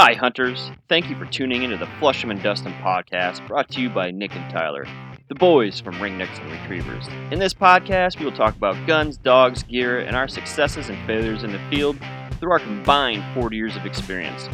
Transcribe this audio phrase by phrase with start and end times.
[0.00, 0.70] Hi, hunters.
[0.88, 4.36] Thank you for tuning into the Flushing and Dustin podcast brought to you by Nick
[4.36, 4.86] and Tyler,
[5.26, 7.08] the boys from Ringnecks and Retrievers.
[7.32, 11.42] In this podcast, we will talk about guns, dogs, gear, and our successes and failures
[11.42, 11.98] in the field
[12.38, 14.48] through our combined 40 years of experience.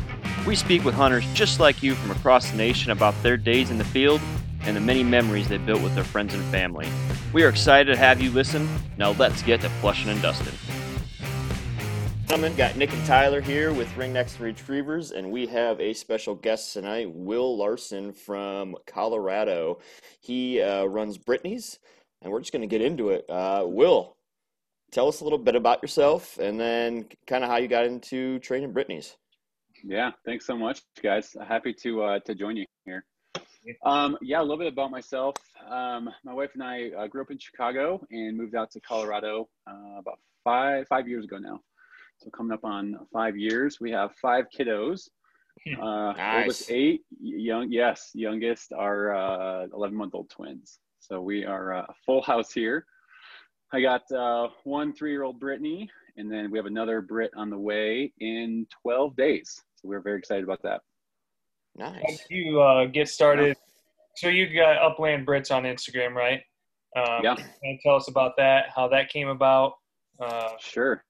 [0.46, 3.76] We speak with hunters just like you from across the nation about their days in
[3.76, 4.22] the field
[4.62, 6.88] and the many memories they built with their friends and family.
[7.34, 8.66] We are excited to have you listen.
[8.96, 10.54] Now let's get to Flushing and Dustin.
[12.26, 16.72] Gentlemen, got Nick and Tyler here with Ringnecks Retrievers, and we have a special guest
[16.72, 19.78] tonight, Will Larson from Colorado.
[20.20, 21.78] He uh, runs Brittany's,
[22.22, 23.28] and we're just going to get into it.
[23.28, 24.16] Uh, Will,
[24.90, 28.38] tell us a little bit about yourself, and then kind of how you got into
[28.38, 29.16] training Brittany's.
[29.84, 31.36] Yeah, thanks so much, guys.
[31.46, 33.04] Happy to uh, to join you here.
[33.84, 35.36] Um, yeah, a little bit about myself.
[35.70, 39.48] Um, my wife and I uh, grew up in Chicago and moved out to Colorado
[39.68, 41.60] uh, about five five years ago now.
[42.18, 45.08] So coming up on five years, we have five kiddos.
[45.66, 45.80] Hmm.
[45.80, 46.42] Uh, Nice.
[46.42, 50.78] Oldest eight, young yes, youngest are uh, eleven month old twins.
[51.00, 52.86] So we are uh, a full house here.
[53.72, 57.50] I got uh, one three year old Brittany, and then we have another Brit on
[57.50, 59.62] the way in twelve days.
[59.76, 60.80] So we're very excited about that.
[61.76, 62.02] Nice.
[62.06, 63.56] did you uh, get started?
[64.16, 66.40] So you got Upland Brits on Instagram, right?
[66.96, 67.34] Um, Yeah.
[67.34, 68.66] Can you tell us about that?
[68.74, 69.74] How that came about?
[70.20, 71.04] Uh, Sure.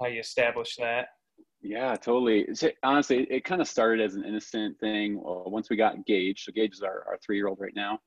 [0.00, 1.08] How you established that?
[1.62, 2.48] Yeah, totally.
[2.82, 6.44] Honestly, it kind of started as an innocent thing uh, once we got Gage.
[6.44, 7.98] So Gage is our, our three-year-old right now.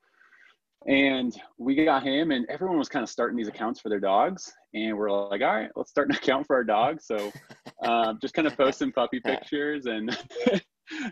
[0.87, 4.51] And we got him and everyone was kind of starting these accounts for their dogs.
[4.73, 6.99] And we're like, all right, let's start an account for our dog.
[6.99, 7.31] So
[7.85, 10.09] um, just kind of posting puppy pictures and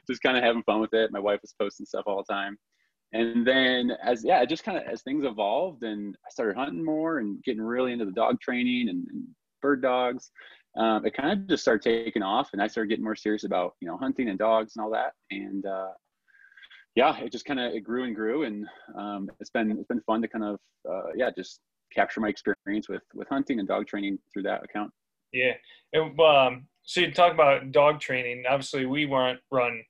[0.10, 1.12] just kind of having fun with it.
[1.12, 2.58] My wife was posting stuff all the time.
[3.14, 7.20] And then as, yeah, just kind of as things evolved and I started hunting more
[7.20, 9.24] and getting really into the dog training and, and
[9.62, 10.32] bird dogs,
[10.78, 13.74] um, it kind of just started taking off and i started getting more serious about
[13.82, 15.92] you know hunting and dogs and all that and uh,
[16.96, 18.66] yeah it just kind of it grew and grew and
[18.98, 20.58] um, it's been it's been fun to kind of
[20.90, 21.60] uh, yeah just
[21.94, 24.92] capture my experience with with hunting and dog training through that account
[25.34, 25.54] Yeah.
[25.94, 28.44] And, um, so you talk about dog training.
[28.50, 29.84] Obviously, we weren't run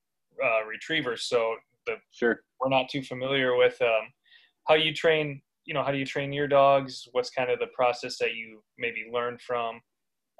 [0.43, 1.55] uh, retrievers, so
[1.87, 4.11] the, sure we're not too familiar with um,
[4.67, 5.41] how you train.
[5.65, 7.07] You know, how do you train your dogs?
[7.11, 9.79] What's kind of the process that you maybe learned from?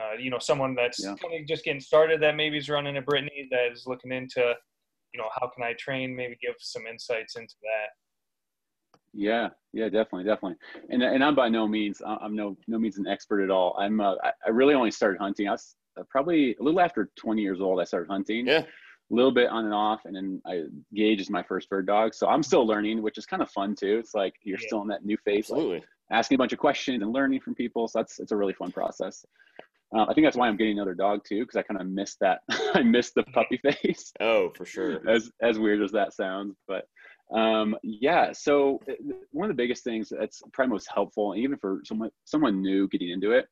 [0.01, 1.15] Uh, you know, someone that's Yeah.
[1.21, 4.53] kind of just getting started that maybe is running a Brittany that is looking into,
[5.13, 6.15] you know, how can I train?
[6.15, 7.89] Maybe give some insights into that.
[9.13, 10.55] yeah yeah definitely definitely
[10.89, 13.75] and and i'm by no means I- i'm no no means an expert at all
[13.77, 17.11] i'm uh, I, I really only started hunting i was uh, probably a little after
[17.17, 18.59] 20 years old i started hunting Yeah.
[18.61, 20.63] a little bit on and off and then i
[20.93, 23.75] gage is my first bird dog so i'm still learning which is kind of fun
[23.75, 24.67] too it's like you're Yeah.
[24.67, 27.89] still in that new phase like asking a bunch of questions and learning from people
[27.89, 29.25] so that's it's a really fun process
[29.95, 32.17] um, i think that's why i'm getting another dog too because i kind of missed
[32.19, 32.39] that
[32.73, 34.11] i missed the puppy face.
[34.21, 35.07] Oh, for sure.
[35.09, 36.85] as as weird as that sounds but
[37.35, 38.93] um yeah so uh,
[39.31, 43.09] one of the biggest things that's probably most helpful even for someone someone new getting
[43.09, 43.45] into it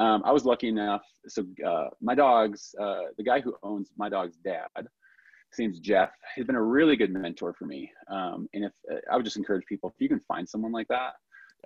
[0.00, 4.08] um, i was lucky enough so uh, my dogs uh, the guy who owns my
[4.08, 8.64] dog's dad his name's jeff he's been a really good mentor for me um, and
[8.64, 11.14] if uh, i would just encourage people if you can find someone like that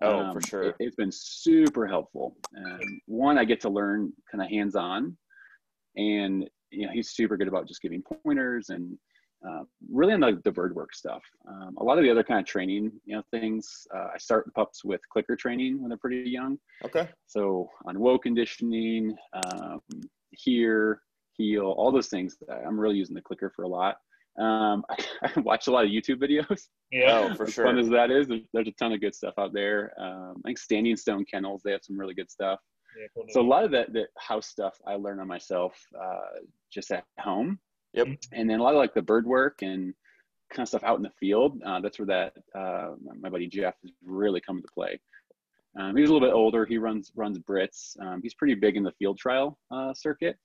[0.03, 0.63] Oh, um, for sure.
[0.63, 2.37] it, has been super helpful.
[2.57, 5.17] Um, one i get to learn kind of hands on
[5.97, 8.97] and you know he's super good about just giving pointers and
[9.49, 11.23] uh, really on the, the bird work stuff.
[11.49, 14.53] Um, a lot of the other kind of training you know things uh, i start
[14.55, 16.59] pups with clicker training when they're pretty young.
[16.85, 17.09] Okay.
[17.27, 19.81] so on whoa conditioning um,
[20.31, 21.03] here
[21.37, 22.37] heel all those things
[22.67, 23.97] i'm really using the clicker for a lot
[24.39, 24.97] um, I,
[25.37, 27.29] I watch a lot of youtube videos Yeah.
[27.31, 27.65] Oh, for as sure.
[27.65, 29.93] fun as that is, there's, there's a ton of good stuff out there.
[30.01, 32.61] Um, I think Standing Stone Kennels, they have some really good stuff.
[32.99, 33.33] yeah totally.
[33.33, 36.41] So a lot of the, the house stuff I learn on myself uh,
[36.73, 37.59] just at home.
[37.95, 38.09] Yep.
[38.33, 39.95] And then a lot of like the bird work and
[40.51, 41.61] kind of stuff out in the field.
[41.65, 45.01] Uh, that's where that uh, my buddy Jeff is really coming to play.
[45.79, 46.65] Um, he's a little bit older.
[46.65, 47.97] He runs runs Brits.
[48.01, 50.37] Um, he's pretty big in the field trial uh, circuit.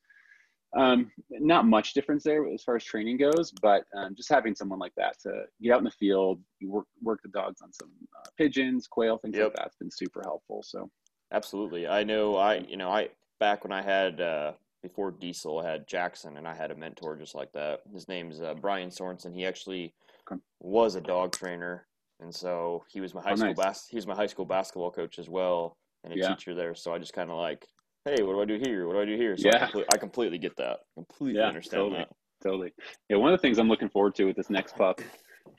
[0.76, 4.80] Um, not much difference there as far as training goes, but um, just having someone
[4.80, 7.92] like that to get out in the field, you work work the dogs on some
[8.18, 9.46] uh, pigeons, quail, things Yep.
[9.46, 10.64] like that's been super helpful.
[10.64, 10.90] So
[11.32, 11.88] Absolutely.
[11.88, 13.10] I know I you know, I
[13.40, 17.16] back when I had uh before Diesel I had Jackson and I had a mentor
[17.18, 17.82] just like that.
[17.94, 19.34] His name's uh, Brian Sorensen.
[19.34, 19.94] He actually
[20.28, 20.42] Okay.
[20.60, 21.86] was a dog trainer
[22.20, 23.58] and so he was my high Oh, school nice.
[23.58, 26.30] bas- he was my high school basketball coach as well and a Yeah.
[26.30, 26.74] teacher there.
[26.76, 27.68] So I just kind of like,
[28.06, 28.88] hey, what do I do here?
[28.88, 29.38] What do I do here?
[29.38, 29.56] So Yeah.
[29.56, 30.80] I, complete, I completely get that.
[30.96, 32.00] Completely Yeah, understand totally.
[32.00, 32.10] that.
[32.44, 32.74] totally.
[33.10, 35.02] Yeah, one of the things I'm looking forward to with this next pup,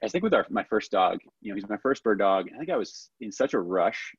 [0.02, 2.48] I think with our my first dog, you know, he's my first bird dog.
[2.54, 4.14] I think I was in such a rush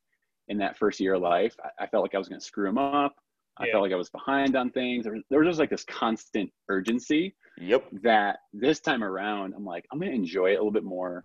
[0.48, 1.56] in that first year of life.
[1.64, 3.16] I, I felt like I was going to screw him up
[3.58, 3.74] I Yeah.
[3.74, 5.04] felt like I was behind on things.
[5.06, 7.86] There was, there was just like this constant urgency Yep.
[8.04, 11.20] that this time around, I'm like, I'm gonna enjoy it a little bit more.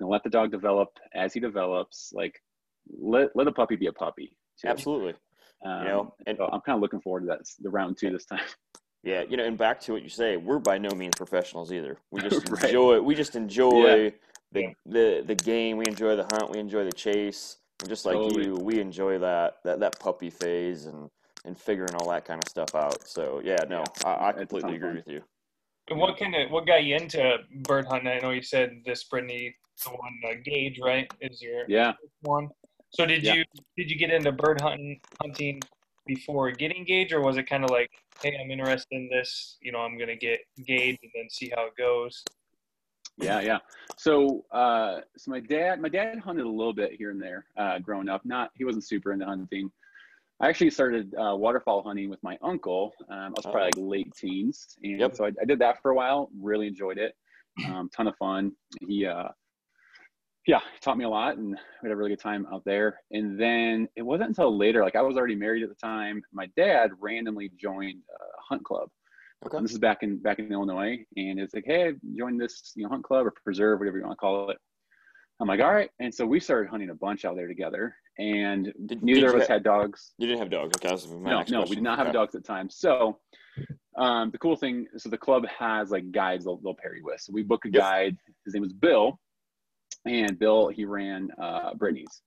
[0.00, 2.12] I'm gonna let the dog develop as he develops.
[2.14, 2.40] Like,
[2.98, 4.36] let let a puppy be a puppy.
[4.58, 4.68] too.
[4.68, 5.14] Absolutely.
[5.64, 8.26] Um, know, and- so I'm kind of looking forward to that the round two this
[8.26, 8.40] time.
[9.04, 11.96] Yeah, you know, and back to what you say, we're by no means professionals either.
[12.10, 12.64] We just Right.
[12.64, 14.12] enjoy we just enjoy
[14.50, 14.70] the, Yeah.
[14.84, 17.58] the the game, we enjoy the hunt, we enjoy the chase.
[17.80, 18.46] And just like Totally.
[18.46, 21.08] you, we enjoy that, that that puppy phase and
[21.44, 23.06] and figuring all that kind of stuff out.
[23.06, 24.96] So yeah, no, I, I It's a ton completely agree fun.
[24.96, 25.22] with you.
[25.88, 28.08] And what kind of what got you into bird hunting?
[28.08, 29.54] I know you said this Brittany,
[29.84, 31.08] the one uh, Gage, right?
[31.20, 31.92] Is your Yeah.
[32.22, 32.48] one.
[32.90, 33.34] So did Yeah.
[33.34, 33.44] you
[33.76, 35.60] did you get into bird hunting hunting
[36.06, 37.90] before getting Gage, or was it kind of like,
[38.22, 41.66] hey, I'm interested in this, you know, I'm gonna get Gage and then see how
[41.66, 42.22] it goes?
[43.18, 43.58] yeah yeah
[43.96, 47.78] so uh so my dad my dad hunted a little bit here and there uh
[47.78, 49.70] growing up not he wasn't super into hunting
[50.40, 54.12] i actually started uh, waterfowl hunting with my uncle um, i was probably like late
[54.14, 55.16] teens and Yep.
[55.16, 57.14] so I, I did that for a while really enjoyed it
[57.66, 58.52] um, ton of fun
[58.86, 59.06] he
[60.46, 63.38] yeah taught me a lot and we had a really good time out there and
[63.40, 66.90] then it wasn't until later like i was already married at the time my dad
[67.00, 68.88] randomly joined a hunt club
[69.44, 69.58] Okay.
[69.58, 72.82] And this is back in back in Illinois, and it's like, hey, join this you
[72.84, 74.56] know hunt club or preserve, whatever you want to call it.
[75.40, 78.72] I'm like, all right, and so we started hunting a bunch out there together, and
[78.86, 80.14] Did- neither did of us ha- had dogs.
[80.16, 80.88] You didn't have dogs, okay?
[80.88, 82.14] That was my No, no, we did not have Okay.
[82.14, 82.70] dogs at the time.
[82.70, 83.20] So
[83.98, 87.20] um, the cool thing, so the club has like guides they'll, they'll pair you with.
[87.20, 87.78] So we booked a Yep.
[87.82, 88.16] guide.
[88.46, 89.20] His name was Bill,
[90.06, 92.22] and Bill he ran uh, Brittany's.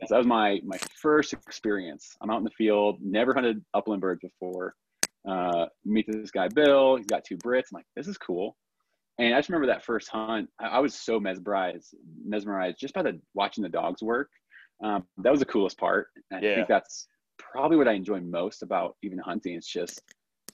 [0.00, 2.16] And so that was my my first experience.
[2.20, 4.74] I'm out in the field, never hunted upland birds before.
[5.28, 6.96] Uh, meet this guy Bill.
[6.96, 7.66] He's got two Brits.
[7.72, 8.56] I'm like, this is cool.
[9.18, 10.48] And I just remember that first hunt.
[10.60, 11.94] I, I was so mesmerized,
[12.24, 14.30] mesmerized just by the watching the dogs work.
[14.82, 16.06] Um, that was the coolest part.
[16.30, 16.54] And I Yeah.
[16.54, 19.54] think that's probably what I enjoy most about even hunting.
[19.54, 20.02] It's just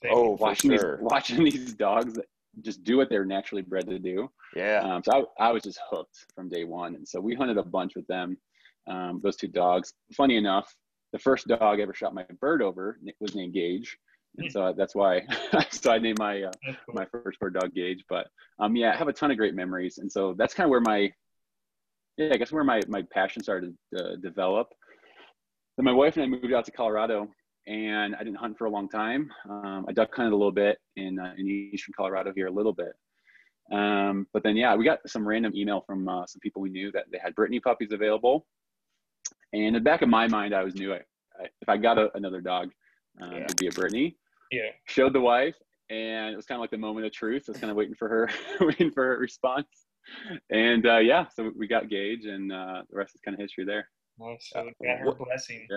[0.09, 2.25] Oh, for watching these watching these dogs that
[2.61, 4.29] just do what they're naturally bred to do.
[4.55, 4.79] Yeah.
[4.79, 7.63] Um, so I, I was just hooked from day one, and so we hunted a
[7.63, 8.37] bunch with them.
[8.87, 9.93] Um, those two dogs.
[10.15, 10.73] Funny enough,
[11.11, 13.97] the first dog I ever shot my bird over was named Gage,
[14.37, 15.21] and so that's why.
[15.71, 16.95] so I named my uh, cool.
[16.95, 18.03] my first bird dog Gage.
[18.09, 18.27] But
[18.59, 20.81] um, yeah, I have a ton of great memories, and so that's kind of where
[20.81, 21.11] my
[22.17, 24.67] yeah, I guess where my my passion started to develop.
[25.77, 27.27] Then my wife and I moved out to Colorado,
[27.67, 29.31] and I didn't hunt for a long time.
[29.49, 32.73] Um, I duck hunted a little bit in uh, in eastern Colorado here a little
[32.73, 32.93] bit.
[33.71, 36.91] Um, but then yeah, we got some random email from uh, some people we knew
[36.91, 38.45] that they had Brittany puppies available.
[39.53, 40.97] And in the back of my mind, I was knew I,
[41.39, 42.69] I, if I got a, another dog,
[43.21, 43.37] um, Yeah.
[43.45, 44.17] it'd be a Brittany
[44.51, 44.69] Yeah.
[44.85, 45.55] showed the wife
[45.89, 47.45] and it was kind of like the moment of truth.
[47.47, 48.29] I was kind of waiting for her,
[48.65, 49.67] waiting for her response.
[50.51, 53.65] And uh, yeah, so we got Gage and uh, the rest is kind of history
[53.65, 53.87] there.
[54.19, 54.49] Nice.
[54.53, 55.67] So got her blessing.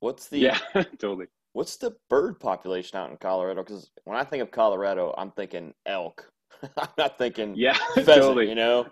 [0.00, 0.58] What's the Yeah,
[0.98, 1.26] totally.
[1.52, 3.62] what's the bird population out in Colorado?
[3.62, 6.30] Because when I think of Colorado, I'm thinking elk.
[6.76, 8.48] I'm not thinking Yeah, pheasant, totally.
[8.48, 8.86] you know?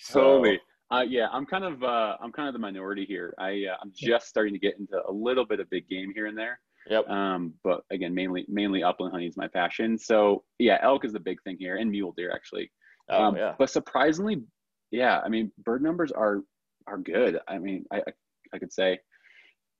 [0.00, 0.60] So- Totally.
[0.88, 3.34] Uh, yeah, I'm kind of uh, I'm kind of the minority here.
[3.40, 6.26] I uh, I'm just starting to get into a little bit of big game here
[6.26, 6.60] and there.
[6.88, 7.08] Yep.
[7.08, 9.98] Um, but again, mainly mainly upland hunting is my passion.
[9.98, 12.70] So yeah, elk is the big thing here, and mule deer actually.
[13.08, 13.54] Oh um, yeah.
[13.58, 14.44] But surprisingly,
[14.92, 16.42] yeah, I mean, bird numbers are
[16.86, 17.40] are good.
[17.48, 18.12] I mean, I I,
[18.54, 19.00] I could say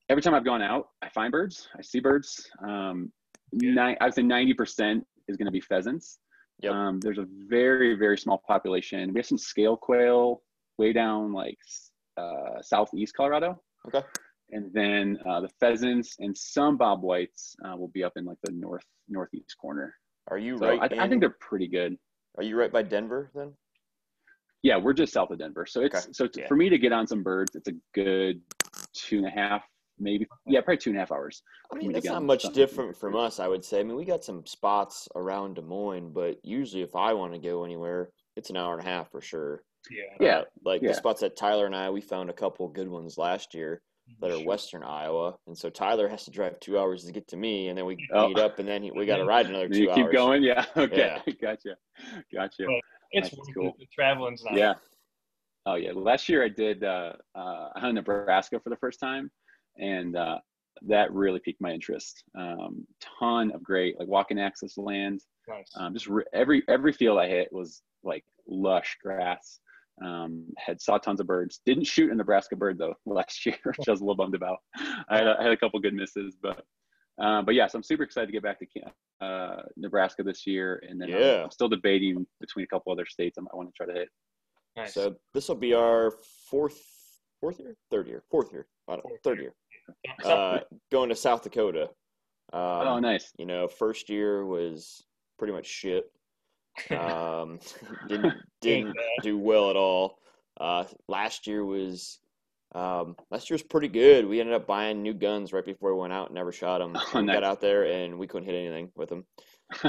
[0.09, 2.49] every time I've gone out, I find birds, I see birds.
[2.67, 3.13] Um,
[3.53, 3.73] Yeah.
[3.75, 6.19] nine, I would say ninety percent is going to be pheasants.
[6.63, 6.73] Yep.
[6.73, 9.13] Um, there's a very very small population.
[9.13, 10.43] We have some scale quail
[10.79, 11.59] way down like
[12.17, 13.61] uh, southeast Colorado.
[13.87, 14.03] Okay.
[14.51, 18.39] And then uh, the pheasants and some bob whites uh, will be up in like
[18.43, 19.95] the north northeast corner.
[20.29, 20.93] Are you So right?
[20.93, 21.97] I, I think they're pretty good.
[22.37, 23.53] Are you right by Denver then?
[24.63, 25.67] Yeah, we're just south of Denver.
[25.67, 26.13] So it's Okay.
[26.13, 26.49] so t- Yeah.
[26.49, 28.41] for me to get on some birds, it's a good
[28.93, 29.63] two and a half,
[29.99, 31.43] maybe yeah, probably two and a half hours.
[31.73, 33.81] I mean, me to that's not much different from us, I would say.
[33.81, 37.39] I mean, we got some spots around Des Moines, but usually if I want to
[37.39, 39.63] go anywhere, it's an hour and a half for sure.
[39.91, 40.03] Yeah.
[40.21, 40.89] Yeah, Uh, like yeah.
[40.89, 43.83] the spots that Tyler and I, we found a couple good ones last year
[44.21, 44.47] that are Sure.
[44.47, 47.79] western Iowa, and so Tyler has to drive two hours to get to me, and
[47.79, 48.29] then we Oh.
[48.29, 50.13] meet up, and then he, we got to ride another two you keep hours.
[50.13, 50.43] going.
[50.43, 50.65] Yeah.
[50.77, 50.97] Okay.
[51.27, 51.33] Yeah.
[51.41, 51.77] gotcha.
[52.33, 52.65] Gotcha.
[52.67, 52.81] Well,
[53.13, 53.69] It's That's cool.
[53.69, 53.75] it.
[53.79, 54.55] The traveling's not.
[54.57, 54.75] Yeah.
[55.67, 55.91] Oh yeah.
[55.95, 59.31] Last year I did uh, uh, I hunted Nebraska for the first time,
[59.79, 60.39] and uh,
[60.83, 62.23] that really piqued my interest.
[62.39, 62.87] Um,
[63.19, 65.21] ton of great like walking access land.
[65.49, 65.71] Nice.
[65.77, 69.61] Um, just re- every every field I hit was like lush grass.
[70.05, 71.61] Um, had saw tons of birds.
[71.65, 74.59] Didn't shoot a Nebraska bird though last year, which I was a little bummed about.
[75.09, 76.65] I had a, I had a couple good misses, but
[77.19, 80.83] uh, but yes, I'm super excited to get back to Ca- uh, Nebraska this year,
[80.87, 83.73] and then I'm- I'm, still debating between a couple other states I'm- I want to
[83.75, 84.11] try to hit.
[84.77, 84.93] nice.
[84.93, 86.13] So this will be our
[86.51, 86.79] fourth,
[87.41, 89.55] fourth year, third year, fourth year, I don't know, third year.
[90.25, 91.89] Uh, going to South Dakota.
[92.53, 93.33] Um, oh, nice.
[93.39, 95.05] You know, first year was
[95.39, 96.05] pretty much shit.
[96.91, 97.59] Um,
[98.09, 100.19] didn't didn't do well at all.
[100.61, 102.19] Uh, last year was
[102.75, 104.27] um, last year was pretty good.
[104.27, 106.27] We ended up buying new guns right before we went out.
[106.27, 106.95] and Never shot them.
[107.15, 107.37] Oh, nice.
[107.37, 109.25] got out there and we couldn't hit anything with them.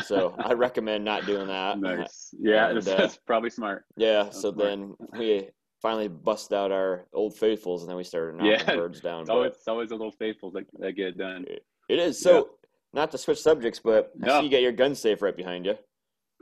[0.05, 1.77] So I recommend not doing that.
[1.77, 2.33] nice.
[2.39, 3.83] Yeah, and, that's, uh, that's probably smart.
[3.97, 4.23] Yeah.
[4.23, 4.57] That's So smart.
[4.69, 5.49] then we
[5.81, 9.21] finally bust out our old faithfuls and then we started knocking Yeah, birds down.
[9.21, 11.45] It's always, it's always the little faithfuls that, that get done.
[11.89, 12.19] It is.
[12.19, 12.49] So,
[12.93, 14.41] not to switch subjects, but No.
[14.41, 15.75] you got your gun safe right behind you.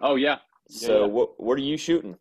[0.01, 0.37] Oh yeah.
[0.69, 1.05] Yeah, So, yeah.
[1.07, 2.17] what what are you shooting?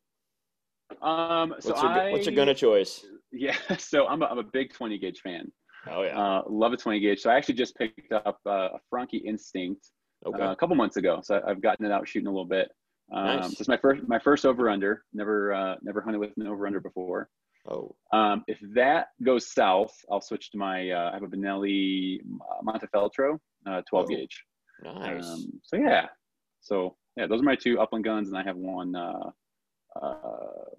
[1.03, 1.55] Um.
[1.61, 3.05] So What's your I, what's your gun of choice?
[3.33, 3.57] Yeah.
[3.79, 5.51] So I'm a, I'm a big 20 gauge fan.
[5.91, 6.19] Oh yeah.
[6.19, 7.21] Uh, love a 20 gauge.
[7.21, 9.87] So I actually just picked up uh, a Franchi Instinct
[10.27, 10.43] okay.
[10.43, 11.21] uh, a couple months ago.
[11.23, 12.71] So I've gotten it out shooting a little bit.
[13.13, 13.51] Um, Nice.
[13.51, 15.05] So it's my first my first over under.
[15.13, 17.29] Never uh, never hunted with an over under before.
[17.71, 17.95] oh.
[18.13, 22.21] Um, if that goes south, I'll switch to my uh, I have a Benelli
[22.67, 24.45] Montefeltro uh, 12 Oh, gauge.
[24.83, 25.27] Nice.
[25.27, 26.07] Um, so yeah,
[26.61, 28.95] so yeah, those are my two upland guns, and I have one.
[28.97, 29.31] Uh,
[30.01, 30.15] uh,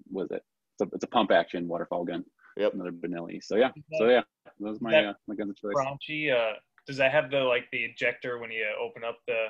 [0.08, 0.42] what is it?
[0.78, 2.24] It's a, it's a pump action waterfowl gun.
[2.58, 2.74] Yep.
[2.74, 3.42] Another Benelli.
[3.42, 4.22] So yeah, so yeah,
[4.60, 5.72] those are my uh, my guns of choice.
[5.74, 6.52] Franchi, uh,
[6.86, 9.46] does that have the like the ejector when you open up the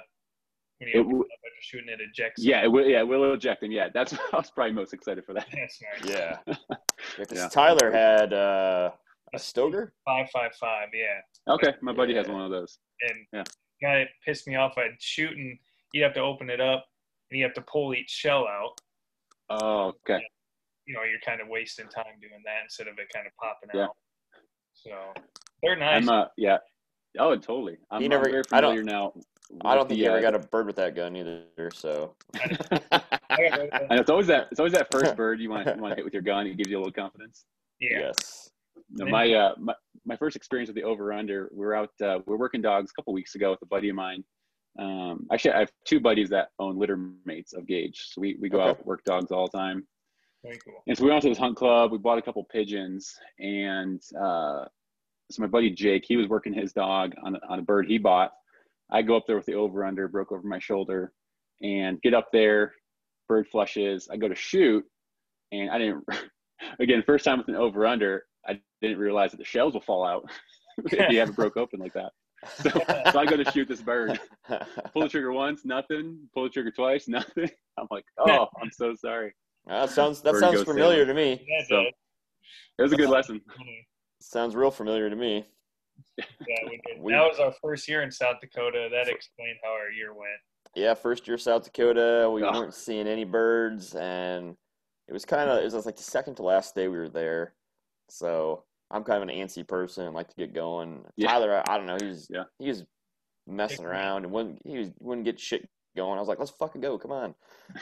[0.78, 2.42] when you open w- it up after shooting it ejects?
[2.45, 2.87] Yeah, it will.
[2.87, 3.71] Yeah, it will eject them.
[3.73, 5.47] Yeah, that's I was probably most excited for that.
[5.52, 6.14] That's nice.
[6.49, 6.54] yeah.
[7.18, 7.49] Because Yeah.
[7.49, 8.90] Tyler had uh,
[9.35, 9.90] a Stoeger.
[10.04, 10.88] Five five five.
[10.95, 11.54] Yeah.
[11.54, 12.78] Okay, my buddy has one of those.
[13.09, 13.45] And Yeah.
[13.83, 14.75] guy it pissed me off.
[14.78, 15.59] I'd shoot and
[15.92, 16.87] you'd have to open it up
[17.30, 18.73] and you have to pull each shell out.
[19.49, 20.21] Oh, okay.
[20.87, 23.71] You know, you're kind of wasting time doing that instead of it kind of popping
[23.75, 23.85] Yeah.
[23.85, 23.97] out.
[24.75, 24.90] So
[25.62, 26.02] they're nice.
[26.02, 26.59] I'm uh yeah.
[27.18, 27.78] Oh, totally.
[27.90, 29.12] I'm, You I'm never- very I don't- familiar now.
[29.64, 31.70] I don't think the, you ever uh, got a bird with that gun either.
[31.72, 32.14] So.
[33.28, 36.04] And it's always that it's always that first bird you want you want to hit
[36.04, 36.46] with your gun.
[36.46, 37.44] It gives you a little confidence.
[37.80, 37.98] yeah.
[38.00, 38.50] Yes.
[38.90, 39.74] No, my uh my,
[40.04, 42.90] my first experience with the over under, we were out uh, we were working dogs
[42.90, 44.24] a couple weeks ago with a buddy of mine.
[44.78, 48.48] Um, actually, I have two buddies that own litter mates of Gage, so we we
[48.48, 48.70] go Okay.
[48.70, 49.86] out work dogs all the time.
[50.44, 50.82] Very cool.
[50.86, 51.92] And so we went to this hunt club.
[51.92, 54.66] We bought a couple pigeons, and uh,
[55.30, 58.32] so my buddy Jake, he was working his dog on on a bird he bought.
[58.90, 61.12] I go up there with the over under, broke over my shoulder,
[61.62, 62.72] and get up there.
[63.28, 64.08] Bird flushes.
[64.10, 64.84] I go to shoot,
[65.52, 66.04] and I didn't.
[66.80, 70.04] Again, first time with an over under, I didn't realize that the shells will fall
[70.06, 70.24] out
[70.84, 72.12] if you have it broke open like that.
[72.58, 72.70] So,
[73.12, 74.18] so I go to shoot this bird.
[74.92, 76.18] Pull the trigger once, nothing.
[76.34, 77.50] Pull the trigger twice, nothing.
[77.78, 79.34] I'm like, oh, I'm so sorry.
[79.66, 81.08] that sounds that Bird sounds familiar sailing.
[81.08, 81.46] to me.
[81.48, 81.84] Yeah, So-
[82.78, 83.40] It was a good lesson.
[84.20, 85.44] Sounds real familiar to me.
[86.18, 86.24] Yeah,
[86.64, 86.98] we did.
[87.00, 88.88] We- that was our first year in South Dakota.
[88.90, 90.40] That explained how our year went.
[90.74, 92.52] Yeah, first year South Dakota, we Oh.
[92.52, 94.56] weren't seeing any birds, and
[95.08, 97.54] it was kind of it was like the second to last day we were there.
[98.08, 101.04] So I'm kind of an antsy person, like to get going.
[101.16, 101.28] Yeah.
[101.28, 102.44] Tyler, I, I don't know, he was Yeah.
[102.58, 102.84] he was
[103.46, 106.16] messing Pick around and wouldn't he was wouldn't get shit going.
[106.18, 107.34] I was like, let's fucking go, come on.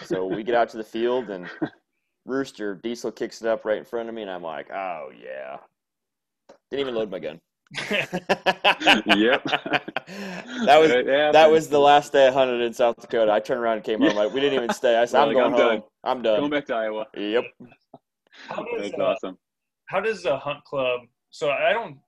[0.05, 1.49] So we get out to the field and
[2.27, 5.59] Rooster Diesel kicks it up right in front of me, and I'm like, oh yeah.
[6.71, 7.41] Didn't even load my gun.
[7.73, 9.45] Yep.
[9.45, 11.53] that was It that happens.
[11.53, 13.33] was the last day I hunted in South Dakota.
[13.33, 14.15] I turned around and came home.
[14.17, 14.97] Like, we didn't even stay.
[14.97, 15.81] I said, I'm like, going I'm home.
[15.81, 15.83] done.
[16.05, 17.07] I'm going back to Iowa.
[17.17, 17.45] Yep.
[18.49, 19.39] How does, That's uh, awesome.
[19.89, 21.01] how does the hunt club?
[21.31, 21.99] So I don't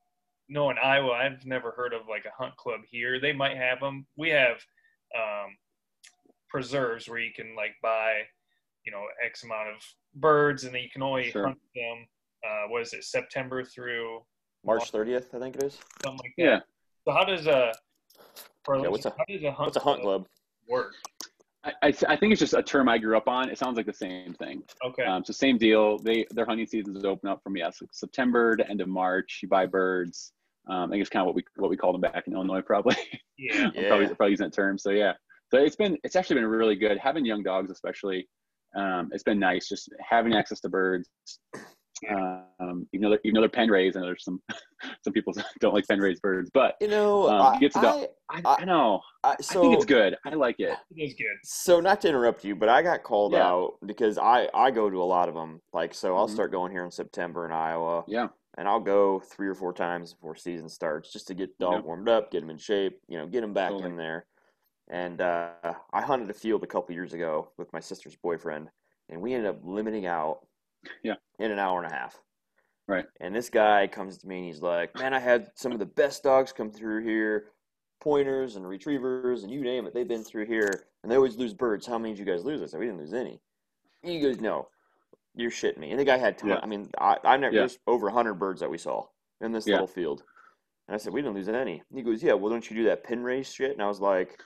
[0.48, 1.12] know in Iowa.
[1.12, 3.20] I've never heard of like a hunt club here.
[3.20, 4.06] They might have them.
[4.16, 4.56] We have
[5.16, 5.56] um,
[6.48, 8.20] preserves where you can like buy,
[8.84, 9.76] you know, X amount of
[10.14, 11.46] birds, and then you can only Sure.
[11.46, 12.06] hunt them.
[12.46, 13.04] Uh, what is it?
[13.04, 14.20] September through
[14.66, 15.78] March 30th, I think it is.
[16.02, 16.44] something like that.
[16.44, 16.58] Yeah.
[17.04, 17.72] So how does a
[18.64, 20.26] for Yeah, what's a- how does a hunt What's a hunt club?
[20.68, 20.94] work?
[21.64, 23.48] I, I, I think it's just a term I grew up on.
[23.50, 24.62] It sounds like the same thing.
[24.84, 25.04] Okay.
[25.04, 25.98] Um, so same deal.
[25.98, 29.40] They their hunting seasons open up from yeah, so September to end of March.
[29.42, 30.32] You buy birds.
[30.68, 32.60] Um, I think it's kind of what we what we called them back in Illinois,
[32.60, 32.96] probably.
[33.38, 33.70] yeah.
[33.76, 34.78] I'm probably probably using that term.
[34.78, 35.12] So yeah.
[35.52, 38.28] So it's been it's actually been really good having young dogs, especially.
[38.76, 41.08] Um, it's been nice just having access to birds.
[42.08, 44.42] Um, even though they're, even though they're pen raised, and there's some
[45.02, 47.96] some people don't like pen raised birds, but You know, Um, I, gets it up.
[48.30, 50.16] I, I, I know I, so, I think it's good.
[50.24, 50.76] I like it.
[50.96, 51.26] It is good.
[51.44, 53.46] So not to interrupt you, but I got called Yeah.
[53.46, 55.60] out because I I go to a lot of them.
[55.72, 56.32] Like so, I'll Mhm.
[56.34, 58.28] start going here in September in Iowa, Yeah.
[58.58, 61.74] and I'll go three or four times before season starts just to get the dog
[61.76, 61.84] Yep.
[61.84, 63.90] warmed up, get them in shape, you know, get them back Totally.
[63.90, 64.26] in there.
[64.88, 68.70] And uh, I hunted a field a couple years ago with my sister's boyfriend,
[69.08, 70.46] and we ended up limiting out
[71.02, 71.14] Yeah.
[71.38, 72.20] in an hour and a half.
[72.88, 73.06] Right.
[73.20, 75.86] And this guy comes to me and he's like, "Man, I had some of the
[75.86, 77.46] best dogs come through here,
[78.00, 79.94] pointers and retrievers and you name it.
[79.94, 80.70] They've been through here,
[81.02, 81.86] and they always lose birds.
[81.86, 83.40] How many did you guys lose?" I said, "We didn't lose any."
[84.02, 84.68] And he goes, "No,
[85.34, 86.50] you're shitting me." And the guy had ton.
[86.50, 86.60] Yeah.
[86.62, 87.62] I mean, I I never Yeah.
[87.62, 89.06] there's over hundred birds that we saw
[89.40, 89.74] in this Yeah.
[89.74, 90.22] little field.
[90.88, 91.82] And I said, we didn't lose any.
[91.92, 93.72] He goes, yeah, well, don't you do that pin race shit?
[93.72, 94.40] And I was like,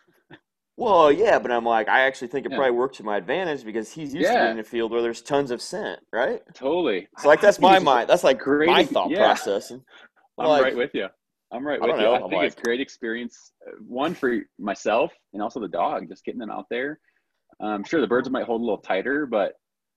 [0.81, 2.59] well, yeah, but I'm like, I actually think it Yeah.
[2.59, 5.21] probably works to my advantage because he's used to being in a field where there's
[5.23, 6.43] tons of scent, right?
[6.55, 7.07] Totally.
[7.19, 8.09] So like that's my mind.
[8.09, 9.19] That's like great my thought yeah.
[9.19, 9.71] process.
[9.71, 9.83] And
[10.39, 11.07] I'm like- right with you.
[11.53, 12.05] I'm right I with don't you.
[12.07, 12.13] know.
[12.15, 13.53] I I'm think it's great experience.
[13.67, 16.99] uh, One for myself and also the dog, just getting them out there.
[17.61, 19.53] I'm sure the birds might hold a little tighter, but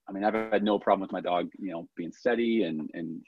[0.08, 3.22] I mean, I've had no problem with my dog, you know, being steady and and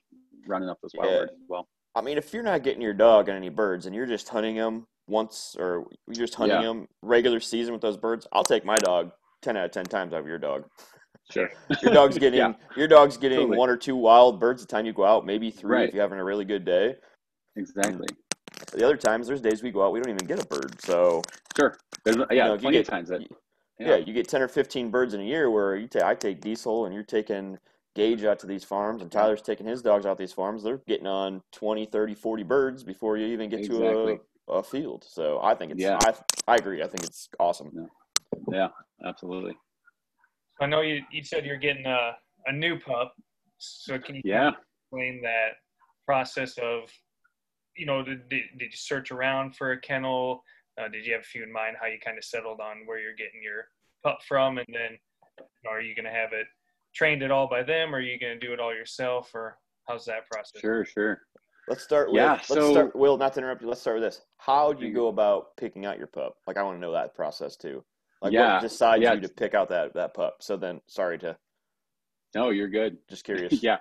[0.47, 1.19] running up those wild Yeah.
[1.21, 1.69] birds as well.
[1.95, 4.57] I mean, if you're not getting your dog on any birds and you're just hunting
[4.57, 6.67] them once or you're just hunting Yeah.
[6.67, 10.13] them regular season with those birds, I'll take my dog ten out of ten times
[10.13, 10.65] over your dog.
[11.31, 11.51] Sure.
[11.83, 12.53] Your dog's getting Yeah.
[12.77, 13.59] your dog's getting Totally.
[13.59, 15.89] one or two wild birds the time you go out, maybe three Right.
[15.89, 16.97] if you're having a really good day.
[17.57, 18.07] Exactly.
[18.73, 20.81] The other times, there's days we go out, we don't even get a bird.
[20.81, 21.23] So
[21.57, 21.77] Sure.
[22.05, 23.23] There's, yeah, know, you plenty get- of times that.
[23.79, 23.97] yeah.
[23.97, 25.51] you get ten or fifteen birds in a year.
[25.51, 27.59] Where you take, I take Diesel, and you're taking
[27.97, 30.63] Gage out to these farms, and Tyler's taking his dogs out these farms.
[30.63, 33.81] They're getting on 20, 30, 40 birds before you even get Exactly.
[33.81, 35.05] to a, a field.
[35.09, 35.83] So I think it's.
[35.83, 35.99] Yeah.
[36.03, 36.15] I
[36.49, 36.83] I agree.
[36.83, 37.89] I think it's awesome.
[38.51, 38.69] Yeah,
[39.05, 39.57] absolutely.
[40.61, 42.13] I know you, you said you're getting a,
[42.47, 43.15] a new pup.
[43.59, 44.53] So can you Yeah.
[44.83, 45.55] explain that
[46.07, 46.91] process of,
[47.77, 50.43] you know, did, did, did you search around for a kennel?
[50.81, 52.99] Uh, did you have a few in mind how you kind of settled on where
[53.01, 53.69] you're getting your
[54.05, 54.59] pup from?
[54.59, 54.99] And then
[55.39, 56.47] you know, are you going to have it
[56.95, 57.95] trained at all by them?
[57.95, 59.31] Or are you going to do it all yourself?
[59.35, 60.61] Or how's that process?
[60.61, 61.23] Sure, sure.
[61.69, 62.17] Let's start with.
[62.17, 62.95] Yeah, let's so- start.
[62.97, 63.69] Will not to interrupt you.
[63.69, 64.23] Let's start with this.
[64.39, 64.95] How do you Mhm.
[64.97, 66.37] go about picking out your pup?
[66.47, 67.85] Like I want to know that process too.
[68.23, 69.15] Like Yeah, what decides yeah.
[69.15, 70.43] you to pick out that that pup?
[70.43, 71.37] So then, sorry to
[72.35, 72.99] No, you're good.
[73.09, 73.51] just curious.
[73.63, 73.79] yeah.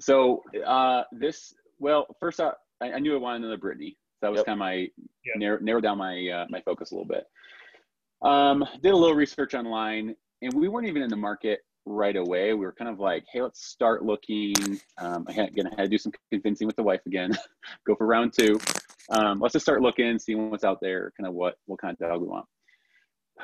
[0.00, 3.96] So uh, this, well, first I, I knew I wanted another Brittany.
[4.20, 4.46] That was Yep.
[4.46, 5.36] kind of my Yep.
[5.36, 7.24] narrow, narrow down my uh, my focus a little bit.
[8.22, 12.52] Um, did a little research online, and we weren't even in the market right away.
[12.54, 14.54] We were kind of like, hey, let's start looking.
[14.98, 17.30] Um, I had, gonna do some convincing with the wife again.
[17.86, 18.58] Go for round two.
[19.10, 21.98] Um, let's just start looking, seeing what's out there, kind of what what kind of
[22.08, 22.46] dog we want.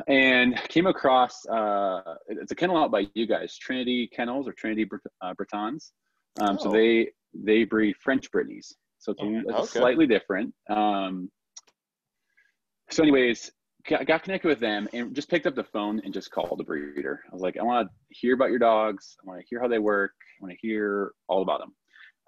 [0.08, 4.84] And came across uh, it's a kennel out by you guys, Trinity Kennels or Trinity
[4.84, 5.92] Bret- uh, Bretons.
[6.40, 6.72] Um, So Oh.
[6.72, 9.78] they they breed French Brittany's, so it's, a, it's Okay.
[9.80, 10.52] slightly different.
[10.68, 11.30] Um,
[12.90, 13.52] so, anyways,
[13.88, 16.64] got, got connected with them and just picked up the phone and just called the
[16.64, 17.22] breeder.
[17.30, 19.16] I was like, I want to hear about your dogs.
[19.22, 20.12] I want to hear how they work.
[20.40, 21.74] I want to hear all about them.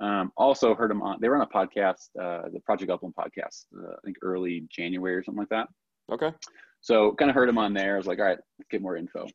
[0.00, 1.18] Um, also heard them on.
[1.20, 5.14] They were on a podcast, uh, the Project Upland podcast, uh, I think early January
[5.14, 5.68] or something like that.
[6.12, 6.32] Okay.
[6.80, 7.94] So kind of heard them on there.
[7.94, 9.26] I was like, all right, let's get more info.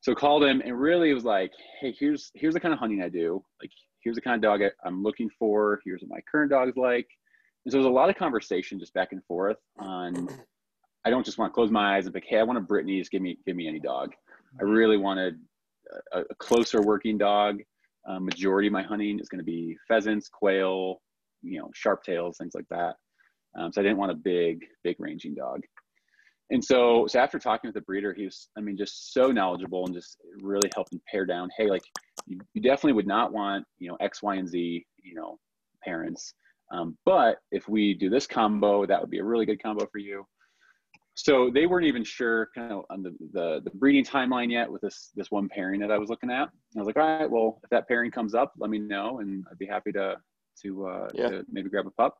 [0.00, 3.08] So called him and really was like, hey, here's here's the kind of hunting I
[3.08, 3.42] do.
[3.60, 5.80] Like here's the kind of dog I, I'm looking for.
[5.84, 7.08] Here's what my current dog's like.
[7.64, 10.28] And so there's a lot of conversation just back and forth on.
[11.06, 12.60] I don't just want to close my eyes and be like, hey, I want a
[12.60, 12.98] Brittany.
[12.98, 14.12] Just give me give me any dog.
[14.60, 15.38] I really wanted
[16.12, 17.60] a, a closer working dog.
[18.08, 21.00] Uh, majority of my hunting is going to be pheasants, quail,
[21.42, 22.96] you know, sharp tails, things like that.
[23.56, 25.60] Um, so I didn't want a big, big ranging dog.
[26.50, 29.84] And so, so after talking with the breeder, he was, I mean, just so knowledgeable
[29.86, 31.48] and just really helping pare down.
[31.56, 31.82] Hey, like
[32.26, 35.38] you, you definitely would not want, you know, X, Y, and Z, you know,
[35.84, 36.34] parents.
[36.72, 39.98] Um, but if we do this combo, that would be a really good combo for
[39.98, 40.26] you.
[41.16, 44.82] So they weren't even sure kind of on the, the, the breeding timeline yet with
[44.82, 46.48] this, this one pairing that I was looking at.
[46.76, 49.20] I was like, all right, well, if that pairing comes up, let me know.
[49.20, 50.16] And I'd be happy to,
[50.62, 51.28] to, uh, Yeah.
[51.30, 52.18] to maybe grab a pup.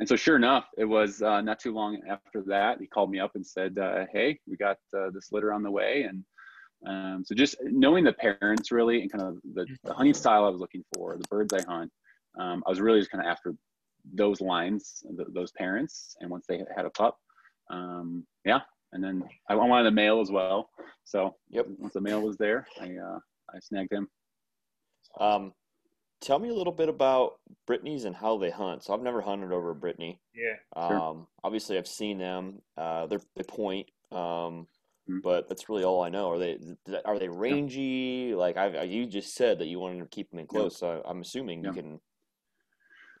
[0.00, 2.80] And so, sure enough, it was uh, not too long after that.
[2.80, 5.70] He called me up and said, uh, "Hey, we got uh, this litter on the
[5.70, 6.24] way." And
[6.84, 10.48] um, so, just knowing the parents really and kind of the, the hunting style I
[10.48, 11.92] was looking for, the birds I hunt,
[12.40, 13.54] um, I was really just kind of after
[14.14, 16.16] those lines, th- those parents.
[16.20, 17.16] And once they had a pup,
[17.70, 18.60] um, yeah.
[18.92, 20.70] And then I I wanted a male as well.
[21.04, 21.66] So, Yep.
[21.78, 23.18] once the male was there, I uh,
[23.52, 24.08] I snagged him.
[25.18, 25.52] Um,
[26.20, 28.84] tell me a little bit about Brittany's and how they hunt.
[28.84, 30.20] So I've never hunted over Brittany.
[30.34, 30.54] Yeah.
[30.86, 30.96] Sure.
[30.98, 32.62] Um, obviously I've seen them.
[32.76, 33.88] Uh, they're, they point.
[34.10, 34.66] Um,
[35.08, 35.22] Mhm.
[35.22, 36.30] but that's really all I know.
[36.30, 36.58] Are they
[37.04, 38.34] are they rangy?
[38.34, 40.78] Like I you just said that you wanted to keep them in close.
[40.78, 42.00] So I'm assuming you can.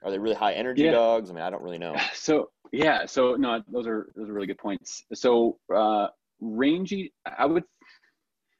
[0.02, 0.92] Are they really high energy Yeah.
[0.92, 1.30] dogs?
[1.30, 1.94] I mean, I don't really know.
[2.14, 5.04] So yeah, so no, those are those are really good points.
[5.14, 6.08] So uh,
[6.40, 7.64] rangy, I would,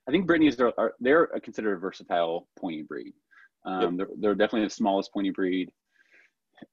[0.08, 3.14] I think Brittany's are, are they're considered a versatile pointy breed.
[3.66, 5.70] Um, they're, they're definitely the smallest pointy breed.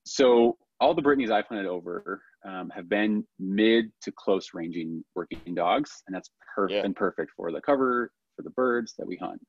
[0.06, 5.56] So all the Brittany's I've hunted over um, have been mid to close ranging working
[5.56, 6.82] dogs, and that's per- Yeah.
[6.82, 9.42] been perfect for the cover for the birds that we hunt.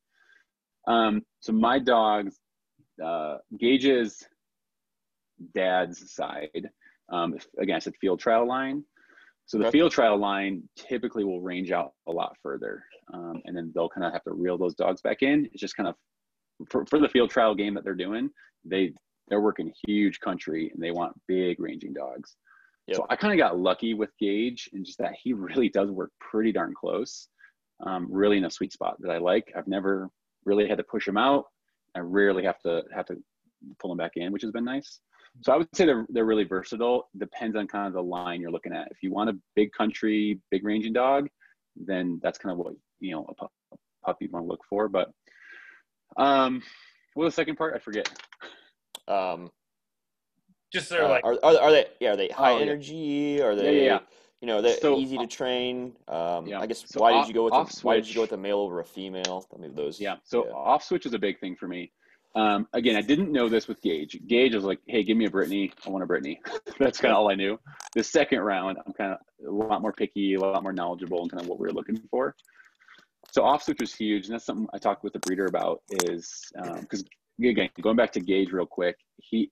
[0.87, 2.39] Um, so my dogs,
[3.03, 4.27] uh, Gage's
[5.55, 6.69] dad's side,
[7.11, 8.85] um, if- again, I said field trial line.
[9.47, 13.73] So the field trial line typically will range out a lot further, um, and then
[13.75, 15.47] they'll kind of have to reel those dogs back in.
[15.47, 15.97] It's just kind of
[16.71, 18.31] for, for the field trial game that they're doing.
[18.65, 18.93] They
[19.29, 22.37] they're working huge country and they want big ranging dogs.
[22.89, 22.97] Yep.
[22.97, 26.11] So I kind of got lucky with Gage and just that he really does work
[26.21, 27.29] pretty darn close,
[27.87, 29.53] um, really in a sweet spot that I like.
[29.57, 30.09] I've never
[30.45, 31.45] really had to push him out.
[31.95, 33.17] I rarely have to have to
[33.81, 35.01] pull him back in, which has been nice.
[35.41, 37.09] So I would say they're they're really versatile.
[37.19, 38.89] Depends on kind of the line you're looking at.
[38.91, 41.29] If you want a big country, big ranging dog,
[41.77, 44.61] then that's kind of what you know a, pup, a puppy you want to look
[44.69, 44.89] for.
[44.89, 45.11] But
[46.17, 46.63] um,
[47.15, 47.75] what was the second part?
[47.75, 48.09] I forget.
[49.09, 49.51] Um,
[50.73, 52.63] Just they're uh, like are, are, are they yeah are they high Oh, yeah.
[52.63, 53.43] energy?
[53.43, 53.99] Are they yeah, yeah.
[54.43, 55.95] you know they're So, easy to uh, train?
[56.09, 56.61] Um, yeah.
[56.61, 58.21] I guess So why off- did you go with off the, why did you go
[58.21, 59.47] with a male over a female?
[59.55, 59.99] I mean those.
[59.99, 60.17] Yeah.
[60.25, 60.53] So yeah.
[60.53, 61.91] off switch is a big thing for me.
[62.35, 64.19] Um, again, I didn't know this with Gage.
[64.27, 65.73] Gage was like, "Hey, give me a Brittany.
[65.87, 66.41] I want a Brittany."
[66.79, 67.59] That's kind of all I knew.
[67.95, 71.31] The second round, I'm kind of a lot more picky, a lot more knowledgeable, and
[71.31, 72.35] kind of what we were looking for.
[73.31, 75.83] So off switch was huge, and that's something I talked with the breeder about.
[76.05, 77.05] Is because
[77.39, 79.51] again, going back to Gage real quick, he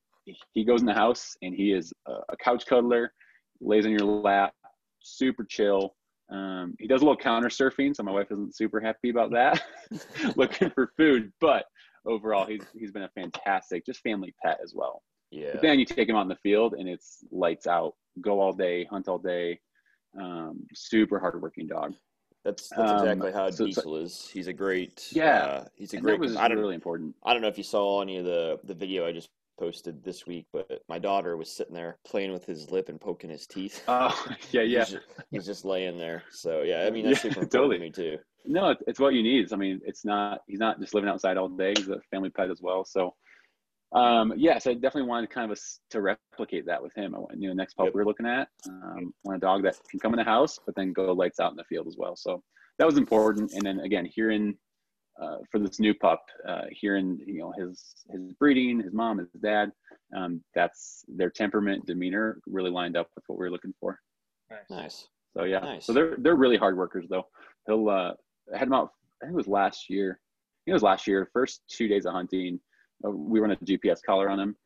[0.53, 3.13] he goes in the house and he is a, a couch cuddler,
[3.61, 4.55] lays on your lap,
[5.03, 5.95] super chill.
[6.31, 9.63] Um, he does a little counter surfing, so my wife isn't super happy about that,
[10.37, 11.33] looking for food.
[11.41, 11.65] But
[12.07, 15.03] overall, he's he's been a fantastic, just family pet as well.
[15.31, 15.51] yeah.
[15.53, 18.53] But then you take him out in the field, and it's lights out, go all
[18.53, 19.61] day, hunt all day.
[20.21, 21.95] Um, super hardworking dog.
[22.45, 24.29] That's that's Um, exactly how so- Diesel is.
[24.29, 25.45] He's a great Yeah.
[25.45, 26.15] Uh, he's a And great.
[26.15, 27.15] that was I don't really important.
[27.23, 29.29] I don't know if you saw any of the the video I just
[29.61, 33.31] posted this week, but my daughter was sitting there playing with his lip and poking
[33.31, 33.85] his teeth.
[33.89, 34.79] Oh yeah, yeah.
[34.85, 36.23] He's just, he's just laying there.
[36.33, 37.77] So yeah, I mean that's Yeah, super totally.
[37.77, 38.19] to me too.
[38.47, 39.53] No, it's, what you need.
[39.53, 41.75] I mean, it's not he's not just living outside all day.
[41.77, 42.85] He's a family pet as well.
[42.87, 43.15] So,
[43.93, 47.15] um, yes, I definitely wanted kind of a, to replicate that with him.
[47.15, 47.95] I want, you know, next pup Yep.
[47.95, 50.75] we are looking at, um, want a dog that can come in the house, but
[50.75, 52.17] then go lights out in the field as well.
[52.17, 52.43] So
[52.79, 53.53] that was important.
[53.53, 54.57] And then again, hearing
[55.21, 59.29] uh, for this new pup, uh, hearing you know his his breeding, his mom, his
[59.43, 59.71] dad,
[60.17, 63.99] um, that's their temperament, demeanor really lined up with what we are looking for.
[64.51, 64.71] nice.
[64.71, 65.09] Nice.
[65.37, 65.87] So yeah, Nice.
[65.87, 67.25] so they're they're really hard workers though.
[67.67, 68.13] He'll uh,
[68.53, 68.91] I had him out.
[69.23, 70.19] I think it was last year.
[70.21, 71.29] I think it was last year.
[71.33, 72.59] First two days of hunting,
[73.07, 74.57] uh, we run a GPS collar on him,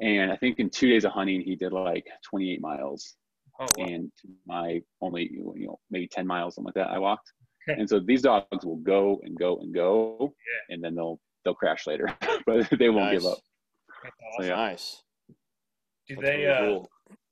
[0.00, 3.16] and I think in two days of hunting he did like 28 miles.
[3.60, 3.86] Oh, wow.
[3.86, 4.12] And
[4.46, 7.32] my only you know maybe 10 miles something like that I walked.
[7.70, 10.34] And so these dogs will go and go and go,
[10.70, 12.06] and then they'll they'll crash later,
[12.46, 13.38] but they won't give up.
[14.02, 14.56] That's So, yeah.
[14.56, 15.02] Nice.
[16.08, 16.36] Do That's they?
[16.36, 16.90] really Uh, cool.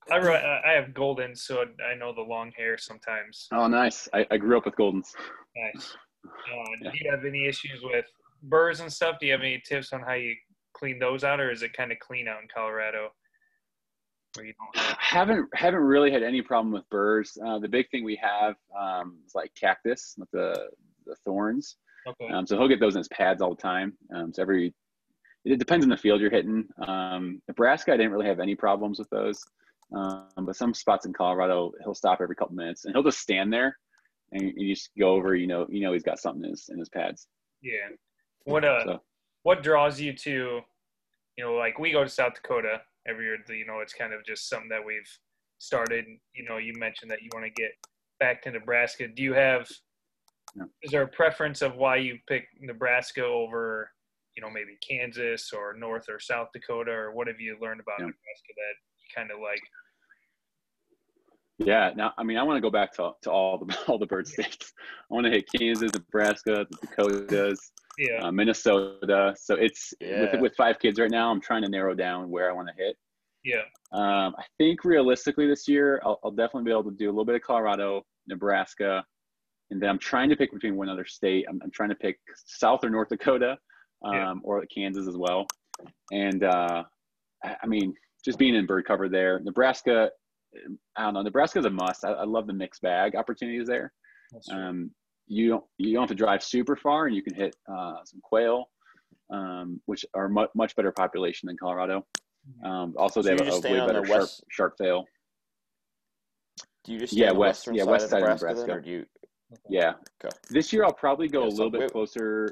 [0.09, 3.47] I ri- I have golden, so I know the long hair sometimes.
[3.51, 4.07] Oh, nice.
[4.13, 5.13] I, I grew up with Goldens.
[5.55, 5.95] Nice.
[6.25, 6.29] Uh,
[6.81, 6.91] Yeah.
[6.91, 8.05] Do you have any issues with
[8.43, 9.17] burrs and stuff?
[9.19, 10.33] Do you have any tips on how you
[10.73, 12.99] clean those out, or is it kind of clean out in Colorado?
[12.99, 14.26] Where you don't have.
[14.75, 17.37] Haven't haven't really had any problem with burrs.
[17.45, 20.69] Uh, the big thing we have um, is like cactus with the
[21.05, 21.77] the thorns.
[22.07, 22.31] Okay.
[22.33, 23.93] Um, so he'll get those in his pads all the time.
[24.15, 24.73] Um, so every
[25.45, 26.67] it depends on the field you're hitting.
[26.85, 29.41] Um, Nebraska, I didn't really have any problems with those,
[29.95, 33.51] um, but some spots in Colorado, he'll stop every couple minutes and he'll just stand
[33.51, 33.77] there,
[34.31, 35.35] and you, you just go over.
[35.35, 37.27] You know, you know he's got something in his in his pads.
[37.61, 37.89] Yeah.
[38.43, 39.01] What uh So
[39.43, 40.61] what draws you to
[41.37, 44.25] you know, like we go to South Dakota every year, you know, it's kind of
[44.25, 45.09] just something that we've
[45.59, 46.05] started.
[46.33, 47.71] You know, you mentioned that you want to get
[48.19, 49.07] back to Nebraska.
[49.07, 49.67] Do you have
[50.55, 50.65] No.
[50.83, 53.91] is there a preference of why you pick Nebraska over,
[54.35, 57.99] you know, maybe Kansas or North or South Dakota or what have you learned about.
[57.99, 59.61] Nebraska that you kind of like?
[61.59, 64.05] yeah, now I mean I want to go back to to all the all the
[64.05, 64.73] bird states.
[65.09, 67.71] I want to hit Kansas, Nebraska, the Dakotas.
[67.97, 68.19] Yeah.
[68.23, 69.35] uh, Minnesota.
[69.39, 70.31] So it's Yeah.
[70.33, 71.31] with with five kids right now.
[71.31, 72.95] I'm trying to narrow down where I want to hit.
[73.43, 73.61] yeah.
[73.93, 77.25] Um, I think realistically this year, I'll, I'll definitely be able to do a little
[77.25, 79.03] bit of Colorado, Nebraska,
[79.71, 81.45] and then I'm trying to pick between one other state.
[81.49, 83.57] I'm, I'm trying to pick South or North Dakota,
[84.05, 84.33] um, Yeah.
[84.43, 85.47] or Kansas as well.
[86.11, 86.83] And uh,
[87.43, 87.93] I, I mean,
[88.25, 90.09] just being in bird cover there, Nebraska.
[90.97, 91.21] I don't know.
[91.21, 92.03] Nebraska's a must.
[92.03, 93.93] I, I love the mixed bag opportunities there.
[94.31, 94.57] That's true.
[94.59, 94.91] Um,
[95.27, 98.19] you don't you don't have to drive super far, and you can hit uh, some
[98.21, 98.69] quail,
[99.29, 102.05] um, which are much much better population than Colorado.
[102.63, 105.05] Um, also, So they you're have a, just way better the sharp west- sharp tail.
[106.85, 108.55] Do you just Yeah, on the west- yeah, side west of side of Nebraska, then,
[108.55, 108.71] Nebraska.
[108.77, 109.05] or do you?
[109.69, 109.93] Yeah.
[110.23, 110.35] Okay.
[110.49, 112.45] This year, I'll probably go Yeah, a so little bit wait- closer,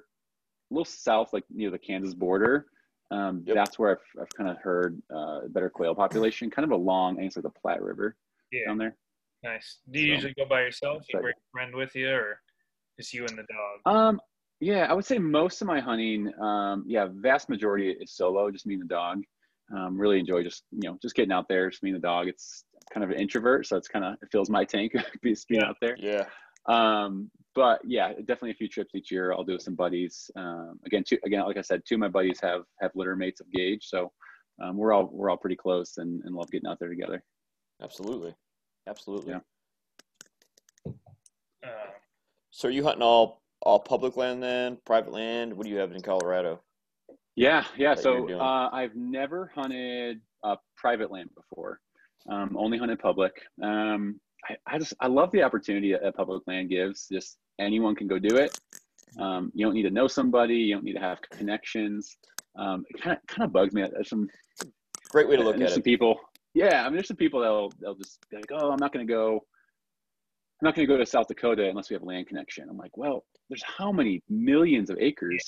[0.70, 2.68] a little south, like near the Kansas border.
[3.12, 3.56] Um, Yep.
[3.56, 7.18] That's where I've, I've kind of heard uh, better quail population, kind of along, I
[7.20, 8.18] think it's like the Platte River
[8.52, 8.66] Yeah.
[8.68, 8.98] down there.
[9.44, 9.80] Nice.
[9.90, 11.06] Do you So- usually go by yourself?
[11.14, 12.42] You bring a friend with you, or
[13.00, 13.96] just you and the dog?
[13.96, 14.22] Um,
[14.60, 18.66] yeah, I would say most of my hunting, um, yeah, vast majority is solo, just
[18.66, 19.22] me and the dog.
[19.76, 22.28] Um, really enjoy just you know just getting out there, just me and the dog.
[22.28, 24.94] It's kind of an introvert, so it's kind of it fills my tank
[25.26, 25.68] just being Yeah.
[25.68, 25.96] out there.
[26.00, 26.26] Yeah.
[26.68, 29.32] Um, but yeah, definitely a few trips each year.
[29.34, 30.30] I'll do with some buddies.
[30.36, 33.42] Um, again, two again, like I said, two of my buddies have have litter mates
[33.42, 34.12] of Gage, so
[34.64, 37.24] um, we're all we're all pretty close and, and love getting out there together.
[37.82, 38.36] Absolutely,
[38.88, 39.34] absolutely.
[39.34, 40.92] Yeah.
[41.66, 41.70] Uh,
[42.56, 45.54] So are you hunting all all public land then, private land?
[45.54, 46.62] What do you have in Colorado?
[47.36, 47.96] Yeah, yeah.
[47.96, 51.82] So uh, I've never hunted uh, private land before.
[52.30, 53.34] Um, only hunted public.
[53.62, 57.10] Um, I, I just I love the opportunity that, public land gives.
[57.12, 58.58] Just anyone can go do it.
[59.20, 60.56] Um, you don't need to know somebody.
[60.56, 62.16] You don't need to have connections.
[62.58, 63.82] Um, it kind of kind of bugs me.
[63.82, 64.30] There's some
[65.10, 65.84] Great way to look at there's some it.
[65.84, 66.22] people.
[66.54, 69.06] Yeah, I mean, there's some people that'll they'll just be like, oh, I'm not going
[69.06, 69.42] to go.
[70.62, 72.68] I'm not going to go to South Dakota unless we have a land connection.
[72.70, 75.46] I'm like, well, there's how many millions of acres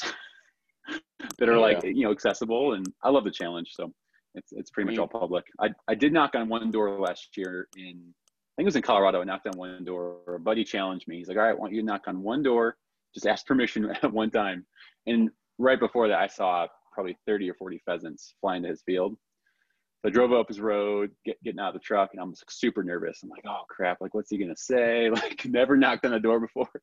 [1.40, 1.90] that are like Yeah.
[1.92, 3.70] you know accessible, and I love the challenge.
[3.74, 3.92] So
[4.36, 5.02] it's it's pretty much Mm.
[5.02, 5.46] all public.
[5.60, 8.14] I I did knock on one door last year in
[8.58, 9.22] I think it was in Colorado.
[9.22, 10.18] I knocked on one door.
[10.36, 11.18] A buddy challenged me.
[11.18, 12.76] He's like, all right, I want you to knock on one door.
[13.14, 14.66] Just ask permission at one time.
[15.06, 19.16] And right before that, I saw probably 30 or 40 pheasants flying to his field.
[20.02, 22.84] So I drove up his road, get, getting out of the truck, and I'm super
[22.84, 23.22] nervous.
[23.24, 25.10] I'm like, oh crap, like what's he gonna say?
[25.18, 26.70] Like never knocked on a door before.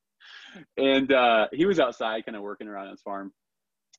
[0.78, 3.32] And uh, he was outside kind of working around his farm.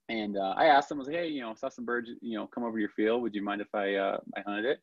[0.09, 2.37] And uh, I asked him, I was like, hey, you know, saw some birds, you
[2.37, 3.21] know, come over your field.
[3.21, 4.79] Would you mind if I uh, I hunted it?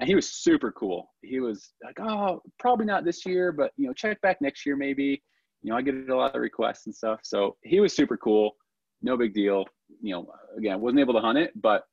[0.00, 1.10] And he was super cool.
[1.22, 4.76] He was like, oh, probably not this year, but you know, check back next year
[4.76, 5.22] maybe.
[5.62, 7.20] You know, I get a lot of requests and stuff.
[7.22, 8.56] So he was super cool.
[9.00, 9.64] No big deal.
[10.00, 10.26] You know,
[10.58, 11.84] again, wasn't able to hunt it, but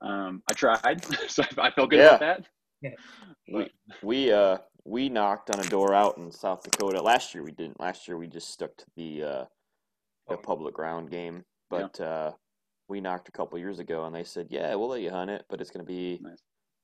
[0.00, 2.16] um, I tried, so I, I felt good Yeah.
[2.16, 2.20] about
[2.82, 2.94] that.
[3.52, 3.70] We
[4.02, 7.42] we uh we knocked on a door out in South Dakota last year.
[7.42, 7.80] We didn't.
[7.80, 9.44] Last year we just stuck to the uh
[10.28, 10.36] the Oh.
[10.36, 11.44] public ground game.
[11.70, 12.32] But uh
[12.88, 15.44] we knocked a couple years ago and they said, yeah, we'll let you hunt it,
[15.50, 16.38] but it's gonna be Nice.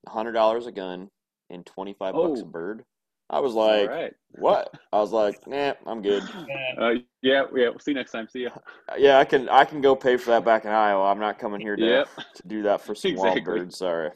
[0.09, 1.09] hundred dollars a gun
[1.51, 2.47] and twenty five bucks a Oh.
[2.47, 2.85] bird.
[3.31, 4.13] I was like, right.
[4.33, 4.73] what?
[4.93, 6.23] I was like, nah, I'm good.
[6.47, 6.91] yeah, Uh,
[7.23, 7.69] yeah, yeah.
[7.71, 8.29] We'll see you next time.
[8.29, 8.51] See ya.
[8.99, 11.05] Yeah, I can I can go pay for that back in Iowa.
[11.11, 12.09] I'm not coming here to, Yep.
[12.37, 13.79] to do that for some wild birds.
[13.79, 14.11] Sorry.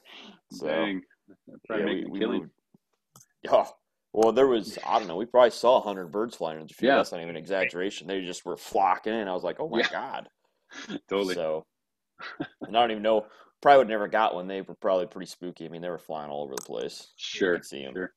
[0.53, 1.03] So Dang.
[1.67, 2.41] Probably yeah, making we, a we killing.
[2.43, 2.51] moved.
[3.45, 3.65] Yeah.
[4.13, 5.17] Well, there was I don't know.
[5.17, 6.89] We probably saw hundred birds flying in the field.
[6.91, 6.97] Yeah.
[6.97, 8.07] That's not even an exaggeration.
[8.09, 9.29] They just were flocking in.
[9.29, 9.89] I was like, oh my Yeah.
[9.91, 10.29] god.
[11.09, 11.35] Totally.
[11.35, 11.65] So,
[12.67, 13.27] and I don't even know.
[13.61, 14.47] Probably would never got one.
[14.47, 15.65] They were probably pretty spooky.
[15.67, 17.13] I mean, they were flying all over the place.
[17.17, 17.55] Sure.
[17.57, 17.95] could see 'em.
[17.95, 18.13] Sure.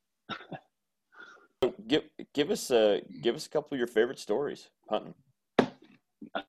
[1.88, 5.14] Give give us a give us a couple of your favorite stories hunting.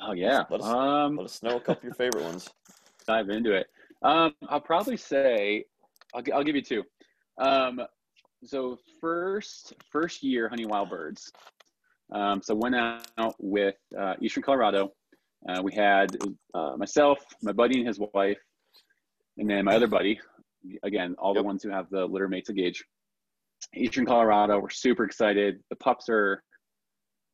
[0.01, 0.44] Oh yeah.
[0.48, 2.48] Let us- um, Let us know a couple of your favorite ones.
[3.07, 3.66] dive into it.
[4.03, 5.64] Um, I'll probably say,
[6.14, 6.85] I'll, I'll give you two.
[7.38, 7.81] Um,
[8.44, 11.31] so first, first year hunting wild birds.
[12.12, 14.92] Um, so went out with uh, Eastern Colorado.
[15.48, 16.16] Uh, we had
[16.55, 18.38] uh, myself, my buddy and his wife,
[19.38, 20.20] and then my other buddy.
[20.85, 21.42] Again, all Yep.
[21.42, 22.85] the ones who have the litter mates of Gage.
[23.75, 24.59] Eastern Colorado.
[24.59, 25.61] We're super excited.
[25.70, 26.42] The pups are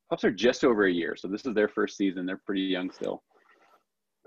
[0.09, 2.25] pups are just over a year, so this is their first season.
[2.25, 3.23] They're pretty young still.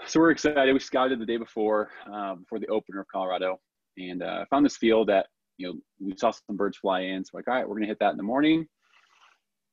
[0.06, 0.72] So we're excited.
[0.72, 3.60] We scouted the day before, uh, before the opener of Colorado,
[3.98, 5.26] and uh, found this field that
[5.58, 7.24] you know we saw some birds fly in.
[7.24, 8.66] So like, all right, we're gonna hit that in the morning.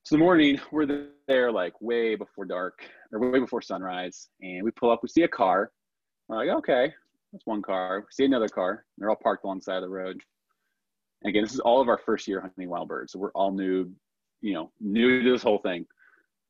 [0.03, 2.79] So the morning we're there like way before dark
[3.11, 4.99] or way before sunrise, and we pull up.
[5.01, 5.71] We see a car.
[6.27, 6.93] We're like, okay,
[7.31, 8.01] that's one car.
[8.01, 8.85] We see another car.
[8.97, 10.21] They're all parked alongside the road.
[11.23, 13.51] And again, this is all of our first year hunting wild birds, so we're all
[13.51, 13.91] new,
[14.41, 15.85] you know, new to this whole thing.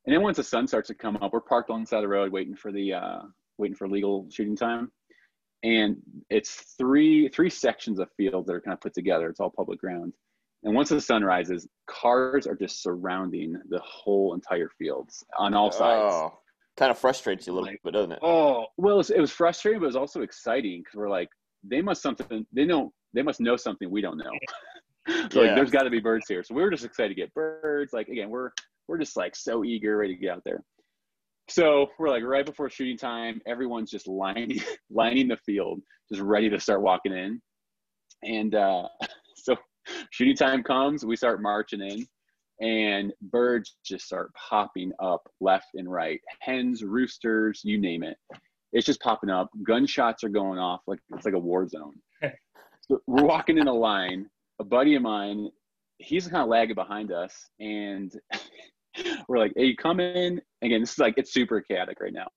[0.05, 2.55] And then once the sun starts to come up, we're parked alongside the road, waiting
[2.55, 3.19] for the uh,
[3.57, 4.91] waiting for legal shooting time.
[5.63, 5.97] And
[6.29, 9.29] it's three three sections of fields that are kind of put together.
[9.29, 10.13] It's all public ground.
[10.63, 15.71] And once the sun rises, cars are just surrounding the whole entire fields on all
[15.71, 16.13] sides.
[16.13, 16.37] Oh,
[16.77, 18.19] kind of frustrates you a little Like, bit, doesn't it?
[18.21, 21.29] Oh, well, it was, it was frustrating, but it was also exciting because we're like,
[21.63, 22.45] they must something.
[22.51, 24.31] They know they must know something we don't know.
[25.31, 25.47] so Yeah.
[25.47, 26.43] like, there's got to be birds here.
[26.43, 27.93] So we were just excited to get birds.
[27.93, 28.51] Like again, we're
[28.87, 30.63] we're just like so eager, ready to get out there.
[31.49, 36.49] So we're like right before shooting time, everyone's just lining lining the field, just ready
[36.49, 37.41] to start walking in.
[38.23, 38.87] And uh,
[39.35, 39.55] so
[40.11, 42.05] shooting time comes, we start marching in,
[42.61, 46.19] and birds just start popping up left and right.
[46.41, 48.17] Hens, roosters, you name it.
[48.71, 49.49] It's just popping up.
[49.63, 51.95] Gunshots are going off like it's like a war zone.
[52.89, 54.29] We're walking in a line.
[54.59, 55.49] A buddy of mine,
[55.99, 58.13] he's kind of lagging behind us, and
[59.27, 62.27] we're like, "Hey, you come in?" Again, this is like it's super chaotic right now.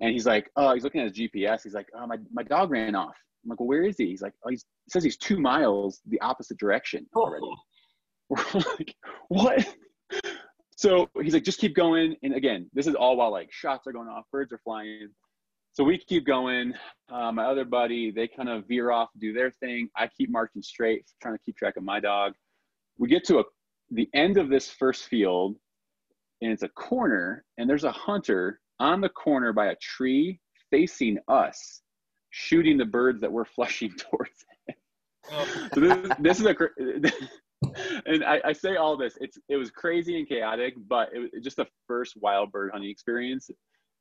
[0.00, 1.62] And he's like, "Oh, he's looking at his GPS.
[1.62, 4.22] He's like, oh, my my dog ran off." I'm like, "Well, where is he?" He's
[4.22, 7.22] like, "Oh, he's he says he's two miles the opposite direction oh.
[7.22, 7.46] already."
[8.28, 8.94] We're like,
[9.28, 9.76] "What?"
[10.76, 13.92] So he's like, "Just keep going." And again, this is all while like shots are
[13.92, 15.08] going off, birds are flying.
[15.80, 16.74] So we keep going.
[17.10, 19.88] Uh, my other buddy, they kind of veer off, do their thing.
[19.96, 22.34] I keep marching straight, trying to keep track of my dog.
[22.98, 23.44] We get to a
[23.90, 25.56] the end of this first field,
[26.42, 30.38] and it's a corner, and there's a hunter on the corner by a tree
[30.70, 31.80] facing us,
[32.28, 34.76] shooting the birds that were flushing towards him.
[35.72, 36.56] So this, this is a,
[38.04, 39.16] and I, I say all this.
[39.18, 42.90] It's it was crazy and chaotic, but it was just the first wild bird hunting
[42.90, 43.50] experience.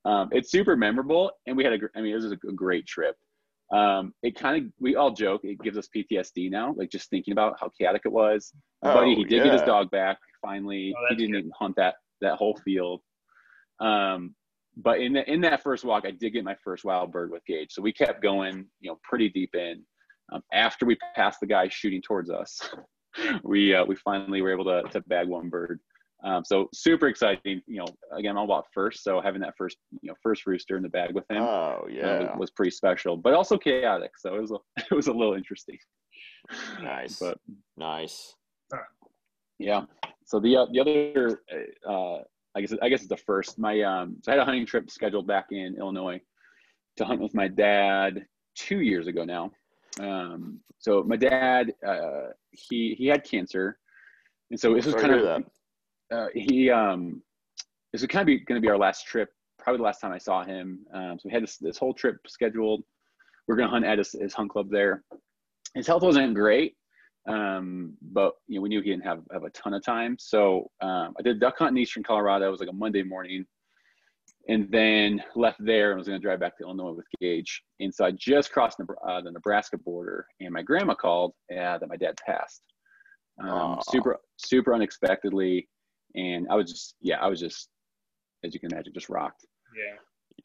[0.05, 1.77] Um, it's super memorable, and we had a.
[1.95, 3.15] I mean, it was a, a great trip.
[3.71, 7.33] Um, it kind of we all joke it gives us PTSD now, like just thinking
[7.33, 8.51] about how chaotic it was.
[8.81, 10.93] My buddy, Oh, he did get his dog back finally.
[10.97, 11.39] Oh, he didn't good.
[11.39, 13.01] even hunt that that whole field.
[13.79, 14.35] Um,
[14.77, 17.45] but in the, in that first walk, I did get my first wild bird with
[17.45, 17.71] Gage.
[17.71, 19.83] So we kept going, you know, pretty deep in.
[20.31, 22.59] Um, after we passed the guy shooting towards us,
[23.43, 25.79] we uh, we finally were able to to bag one bird.
[26.23, 27.61] Um, so super exciting.
[27.65, 29.03] You know, again, all about first.
[29.03, 31.87] So having that first, you know, first rooster in the bag with him Oh uh,
[31.89, 34.11] yeah, was pretty special, but also chaotic.
[34.17, 34.57] So it was a,
[34.91, 35.77] it was a little interesting.
[36.81, 37.37] nice, But
[37.77, 38.35] nice.
[39.59, 39.83] Yeah.
[40.25, 41.41] So the uh, the other,
[41.87, 42.23] uh,
[42.55, 43.57] I guess I guess it's the first.
[43.57, 46.19] My um, so I had a hunting trip scheduled back in Illinois
[46.97, 49.51] to hunt with my dad two years ago now.
[49.99, 53.79] Um, so my dad, uh, he he had cancer,
[54.51, 55.45] and so this was kind of hear
[56.11, 57.21] uh, he um,
[57.93, 60.11] this was kind of be, going to be our last trip, probably the last time
[60.11, 60.79] I saw him.
[60.93, 62.83] Um, so we had this this whole trip scheduled.
[63.47, 65.03] We are going to hunt at his, his hunt club there.
[65.73, 66.75] His health wasn't great,
[67.27, 70.17] um, but you know we knew he didn't have, have a ton of time.
[70.19, 72.47] So um, I did duck hunt in eastern Colorado.
[72.47, 73.45] It was like a Monday morning,
[74.47, 77.61] and then left there and was going to drive back to Illinois with Gage.
[77.79, 81.87] And so I just crossed uh, the Nebraska border, and my grandma called uh, that
[81.87, 82.61] my dad passed.
[83.41, 85.67] Um, super super unexpectedly,
[86.15, 87.69] and I was just yeah I was just
[88.43, 89.45] as you can imagine just rocked
[89.75, 89.95] Yeah.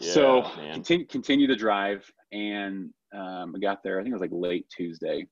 [0.00, 0.74] Yeah, so man.
[0.74, 4.66] continue continue to drive and um, I got there I think it was like late
[4.77, 5.27] Tuesday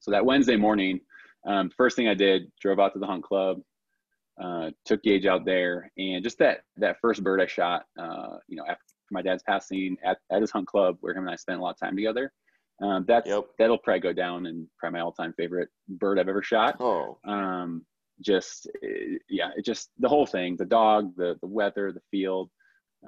[0.00, 1.00] so that Wednesday morning
[1.46, 3.60] um, first thing I did drove out to the hunt club
[4.42, 8.56] uh, took Gage out there and just that that first bird I shot uh, you
[8.56, 11.58] know after my dad's passing at, at his hunt club where him and I spent
[11.60, 12.32] a lot of time together
[12.82, 13.44] um, that's Yep.
[13.58, 17.84] that'll probably go down and probably my all-time favorite bird I've ever shot Oh, um,
[18.20, 18.70] just
[19.28, 22.50] yeah, it just the whole thing, the dog, the the weather, the field,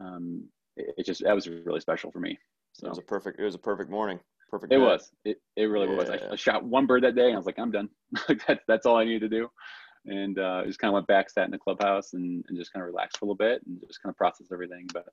[0.01, 0.45] um,
[0.77, 2.39] it, it just that was really special for me.
[2.83, 3.41] it was a perfect.
[3.41, 4.21] It was a perfect morning.
[4.51, 4.73] Perfect.
[4.73, 4.83] it day.
[4.83, 6.09] was, it, it really was.
[6.09, 7.89] I, I shot one bird that day, and I was like, I'm done.
[8.29, 9.49] like that's that's all I needed to do,
[10.07, 12.83] and uh, just kind of went back, sat in the clubhouse, and, and just kind
[12.83, 14.87] of relaxed for a little bit, and just kind of process everything.
[14.93, 15.07] But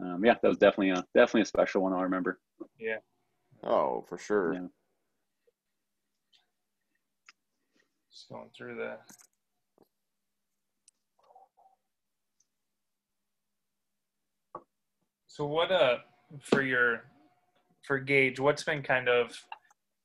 [0.00, 1.92] um, yeah, that was definitely a definitely a special one.
[1.92, 2.38] I'll remember.
[2.78, 2.96] Yeah
[3.64, 4.54] oh, for sure.
[4.54, 4.66] Yeah.
[8.12, 8.96] Just going through the.
[15.40, 15.96] So what uh
[16.42, 17.04] for your
[17.86, 19.32] for Gage, what's been kind of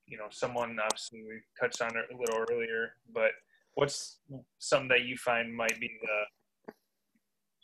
[0.07, 3.31] you know someone obviously we touched on it a little earlier, but
[3.73, 4.19] what's
[4.59, 6.73] something that you find might be the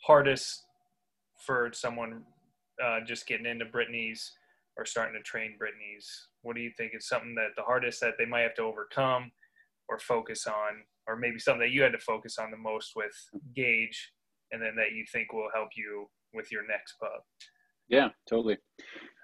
[0.06, 0.66] hardest
[1.46, 2.24] for someone
[2.84, 4.32] uh, just getting into Brittany's
[4.76, 6.28] or starting to train Brittany's?
[6.42, 9.32] What do you think is something that the hardest that they might have to overcome
[9.88, 13.14] or focus on, or maybe something that you had to focus on the most with
[13.56, 14.12] Gage,
[14.50, 17.24] and then that you think will help you with your next pup?
[17.88, 18.58] Yeah, totally.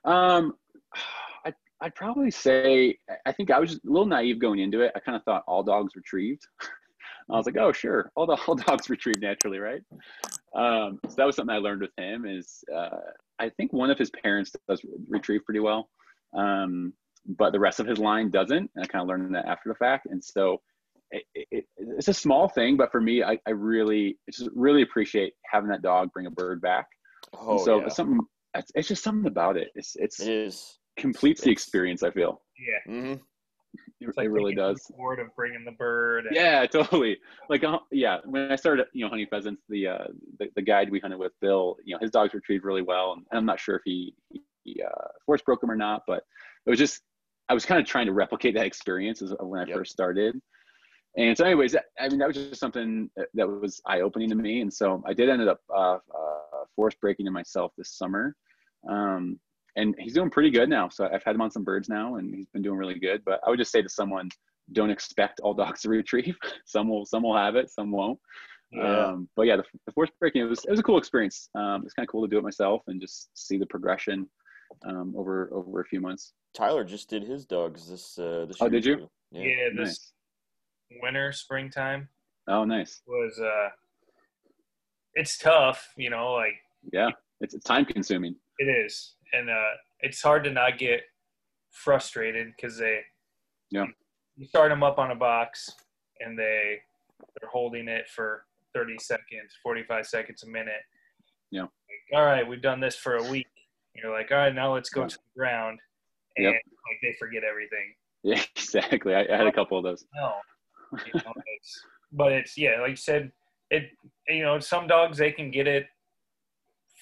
[0.05, 0.55] Um,
[1.44, 4.92] I, I'd probably say I think I was just a little naive going into it.
[4.94, 6.42] I kind of thought all dogs retrieved.
[7.31, 9.83] I was like, oh, sure, all the all dogs retrieve naturally, right?
[10.55, 12.25] Um, so that was something I learned with him.
[12.25, 12.88] Is uh,
[13.38, 15.90] I think one of his parents does retrieve pretty well,
[16.35, 16.92] um,
[17.27, 18.71] but the rest of his line doesn't.
[18.75, 20.07] And I kind of learned that after the fact.
[20.11, 20.62] And so
[21.11, 25.35] it, it, it's a small thing, but for me, I, I really, just really appreciate
[25.51, 26.87] having that dog bring a bird back.
[27.38, 27.88] Oh, And so yeah.
[27.88, 28.21] something
[28.59, 29.68] it's, it's just something about it.
[29.75, 30.79] It's it's it is.
[30.97, 32.03] completes the experience.
[32.03, 34.85] I feel Yeah, hmm it, it's like it really taking does.
[34.88, 36.27] the Board of bringing the bird.
[36.27, 37.18] and- Yeah, totally.
[37.51, 40.05] Like uh, yeah, when I started you know hunting pheasants, the uh
[40.38, 43.25] the, the guide we hunted with, Bill, you know his dogs retrieved really well, and
[43.33, 44.14] I'm not sure if he
[44.64, 46.23] he uh, force broke them or not, but
[46.66, 47.03] it was just
[47.49, 49.77] I was kind of trying to replicate that experience as, when I Yep.
[49.79, 50.38] first started.
[51.16, 54.35] And so, anyways, I mean, that was just something that- that was eye opening to
[54.35, 54.61] me.
[54.61, 58.37] And so I did ended up uh, uh, force breaking to myself this summer.
[58.88, 59.38] Um,
[59.77, 60.88] and he's doing pretty good now.
[60.88, 63.23] So I've had him on some birds now and he's been doing really good.
[63.25, 64.29] But I would just say to someone,
[64.73, 66.37] don't expect all dogs to retrieve.
[66.67, 68.19] some will, some will have it, some won't.
[68.73, 69.07] Yeah.
[69.07, 71.48] Um, but yeah, the, the force breaking, it was, it was a cool experience.
[71.55, 74.29] Um, it's kind of cool to do it myself and just see the progression
[74.87, 76.35] um, over, over a few months.
[76.55, 78.71] Tyler just did his dogs this uh, this Oh, year.
[78.71, 78.96] did you?
[78.96, 79.09] too.
[79.31, 80.13] Yeah, this Nice.
[81.02, 82.09] winter, springtime
[82.48, 83.00] Oh, nice.
[83.07, 83.69] was uh,
[85.15, 86.55] it's tough, you know, like
[86.92, 87.11] Yeah.
[87.40, 88.35] It's, it's time consuming.
[88.59, 91.00] It is, and uh, it's hard to not get
[91.71, 93.00] frustrated because they,
[93.71, 93.87] Yeah.
[94.37, 95.71] you start them up on a box,
[96.21, 96.79] and they
[97.40, 98.44] they're holding it for
[98.75, 100.83] thirty seconds, forty five seconds a minute.
[101.50, 101.63] Yeah.
[101.63, 101.71] Like,
[102.15, 103.46] all right, we've done this for a week.
[103.94, 105.09] You're like, all right, now let's go Yeah.
[105.09, 105.79] to the ground,
[106.37, 106.52] and Yep.
[106.54, 107.94] like they forget everything.
[108.25, 109.15] Yeah, exactly.
[109.15, 110.04] I, I had a couple of those.
[110.15, 110.35] No,
[111.06, 113.31] you know, it's, but it's yeah, like you said,
[113.71, 113.90] it
[114.27, 115.87] you know some dogs they can get it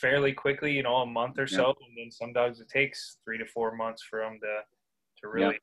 [0.00, 3.38] fairly quickly, you know, a month or so, and then some dogs it takes three
[3.38, 4.60] to four months for them to
[5.22, 5.58] to really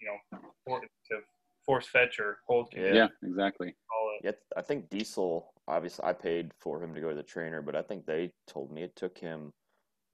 [0.00, 1.16] you know for, to
[1.64, 2.92] force fetch or hold Yeah.
[2.92, 3.74] Yeah, exactly.
[4.22, 5.52] Yeah, I think Diesel.
[5.66, 8.72] Obviously, I paid for him to go to the trainer, but I think they told
[8.72, 9.52] me it took him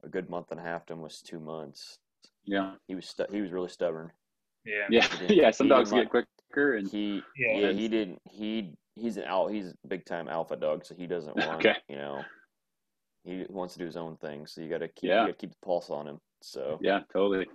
[0.03, 1.97] a good month and a half to almost two months.
[2.45, 4.11] Yeah, He was stu- he was really stubborn.
[4.65, 4.85] Yeah.
[4.89, 5.51] yeah, yeah.
[5.51, 7.57] Some dogs didn't get quicker, and He Yeah.
[7.57, 11.07] yeah, he didn't he he's an al he's a big time alpha dog, so he
[11.07, 11.75] doesn't want Okay.
[11.89, 12.23] you know
[13.27, 14.47] he wants to do his own thing.
[14.47, 15.21] So you got to keep Yeah.
[15.21, 16.19] you got to keep the pulse on him.
[16.41, 17.45] So yeah, totally.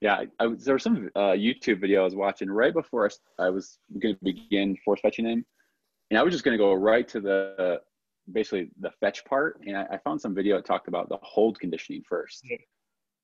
[0.00, 3.08] Yeah, I, I was, there was some uh, YouTube video I was watching right before
[3.38, 5.44] I was going to begin force fetching him,
[6.10, 7.80] and I was just going to go right to the
[8.32, 11.58] basically the fetch part, and I, I found some video that talked about the hold
[11.60, 12.56] conditioning first, Yeah.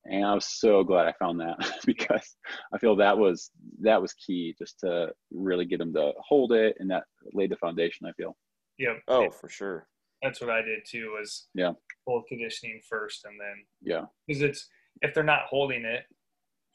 [0.06, 2.36] and I was so glad I found that because
[2.72, 3.50] I feel that was
[3.80, 7.02] that was key just to really get him to hold it, and that
[7.32, 8.06] laid the foundation.
[8.06, 8.36] I feel.
[8.78, 8.94] Yeah.
[9.08, 9.88] oh for sure.
[10.22, 11.14] That's what I did too.
[11.18, 11.72] Was Yeah.
[12.06, 14.06] hold conditioning first, and then Yeah.
[14.26, 14.68] because it's
[15.02, 16.04] if they're not holding it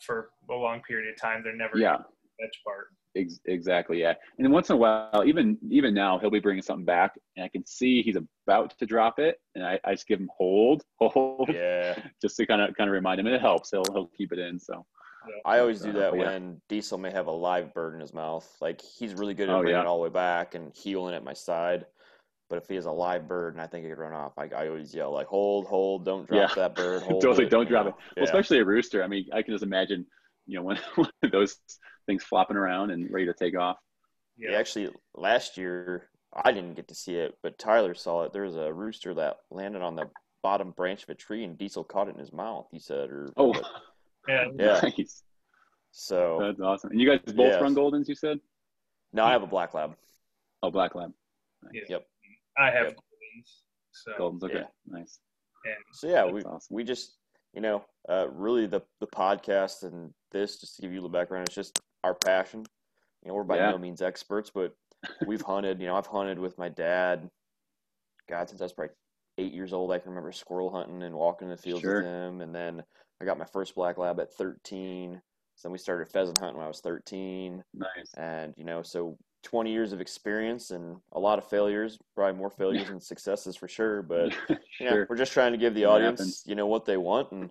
[0.02, 1.98] for a long period of time, they're never Yeah.
[1.98, 2.88] gonna part.
[3.16, 4.02] Ex- exactly.
[4.02, 4.16] Yeah.
[4.40, 7.50] And once in a while, even even now, he'll be bringing something back, and I
[7.50, 8.18] can see he's
[8.48, 12.46] about to drop it, and I, I just give him hold, hold, Yeah, just to
[12.48, 13.70] kind of kind of remind him, and it helps.
[13.72, 14.60] He'll he'll keep it in.
[14.60, 14.86] So
[15.46, 16.26] I always do Uh, that but yeah.
[16.32, 18.58] when Diesel may have a live bird in his mouth.
[18.62, 19.82] Like he's really good at Oh, bringing yeah.
[19.82, 21.86] it all the way back and healing at my side.
[22.54, 24.44] But if he is a live bird and I think he could run off, I,
[24.56, 26.06] I always yell like, "Hold, hold!
[26.06, 26.56] Don't drop Yeah.
[26.56, 27.02] that bird!
[27.10, 27.90] Hold totally it," don't drop know?
[27.90, 27.96] it.
[27.96, 28.24] Well, Yeah.
[28.26, 29.04] especially a rooster.
[29.04, 30.06] I mean, I can just imagine,
[30.46, 30.64] you know,
[30.96, 31.58] one of those
[32.06, 33.78] things flopping around and ready to take off.
[34.38, 34.52] Yeah.
[34.52, 38.34] Yeah, actually, last year I didn't get to see it, but Tyler saw it.
[38.34, 40.12] There was a rooster that landed on the
[40.44, 42.68] bottom branch of a tree, and Diesel caught it in his mouth.
[42.72, 43.52] He said, "Or Oh,
[44.28, 44.46] Yeah.
[44.60, 44.80] Yeah.
[44.96, 45.24] nice.
[45.90, 46.92] so." That's awesome.
[46.92, 47.60] And you guys both Yes.
[47.64, 48.40] run Goldens, you said?
[49.12, 49.96] No, I have a black lab.
[50.62, 51.12] Oh, Black Lab.
[51.74, 51.82] Yeah.
[51.90, 52.08] Yep.
[52.58, 52.96] I have Yep.
[52.96, 54.44] Goldens, so Goldens.
[54.44, 54.56] Okay.
[54.60, 54.66] Yeah.
[54.86, 55.20] Nice.
[55.66, 56.76] and So yeah, we awesome.
[56.76, 57.18] we just
[57.54, 61.10] you know uh, really the the podcast and this just to give you a little
[61.14, 61.48] background.
[61.48, 62.64] It's just our passion.
[63.24, 63.72] You know, we're by Yeah.
[63.72, 64.74] no means experts, but
[65.26, 65.80] we've hunted.
[65.80, 67.30] You know, I've hunted with my dad.
[68.30, 68.94] God, since I was probably
[69.38, 71.98] eight years old, I can remember squirrel hunting and walking in the fields Sure.
[71.98, 72.42] with him.
[72.42, 72.84] And then
[73.22, 75.22] I got my first black lab at 13.
[75.56, 77.64] So then we started pheasant hunting when I was 13.
[77.74, 78.14] Nice.
[78.18, 82.50] And, you know, so 20 years of experience and a lot of failures, probably more
[82.50, 84.02] failures than successes for sure.
[84.04, 84.34] But
[84.80, 85.10] yeah, sure.
[85.10, 87.32] we're just trying to give the audience, you know, what they want.
[87.32, 87.50] And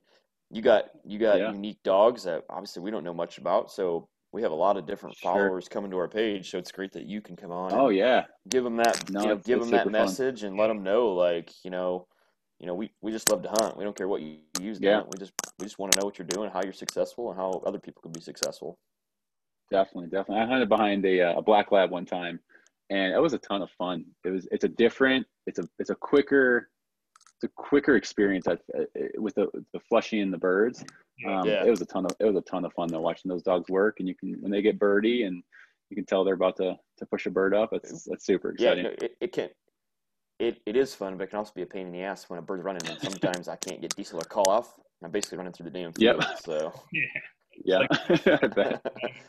[0.51, 1.47] you got, you got Yeah.
[1.47, 3.71] unique dogs that obviously we don't know much about.
[3.71, 5.55] So we have a lot of different Sure.
[5.57, 6.51] followers coming to our page.
[6.51, 7.83] So it's great that you can come on.
[7.83, 8.27] Oh yeah.
[8.49, 10.19] give them that, No, you know, give them that super fun.
[10.19, 12.09] message and let them know, like, you know,
[12.59, 13.77] you know, we, we just love to hunt.
[13.77, 15.03] We don't care what you use Yeah.
[15.03, 15.09] hunt.
[15.09, 17.63] We just, we just want to know what you're doing, how you're successful and how
[17.67, 18.79] other people can be successful.
[19.73, 20.43] Definitely, definitely.
[20.43, 22.39] I hunted behind a, uh, a black lab one time,
[22.91, 24.05] and it was a ton of fun.
[24.25, 26.69] It was it's a different, it's a it's a quicker,
[27.37, 28.85] it's a quicker experience at, uh,
[29.17, 30.85] with the the flushing and the birds.
[31.27, 31.65] Um, Yeah.
[31.65, 33.69] It was a ton of it was a ton of fun though watching those dogs
[33.69, 35.43] work, and you can when they get birdie and
[35.91, 37.71] you can tell they're about to to push a bird up.
[37.73, 38.85] It's that's super Yeah, exciting.
[38.85, 39.49] no, it, it can,
[40.39, 42.39] it, it is fun, but it can also be a pain in the ass when
[42.39, 44.75] a bird's running and sometimes I can't get diesel or call off.
[45.05, 46.17] I'm basically running through the damn Yep.
[46.17, 46.27] field.
[46.45, 47.03] So yeah,
[47.71, 48.83] I bet.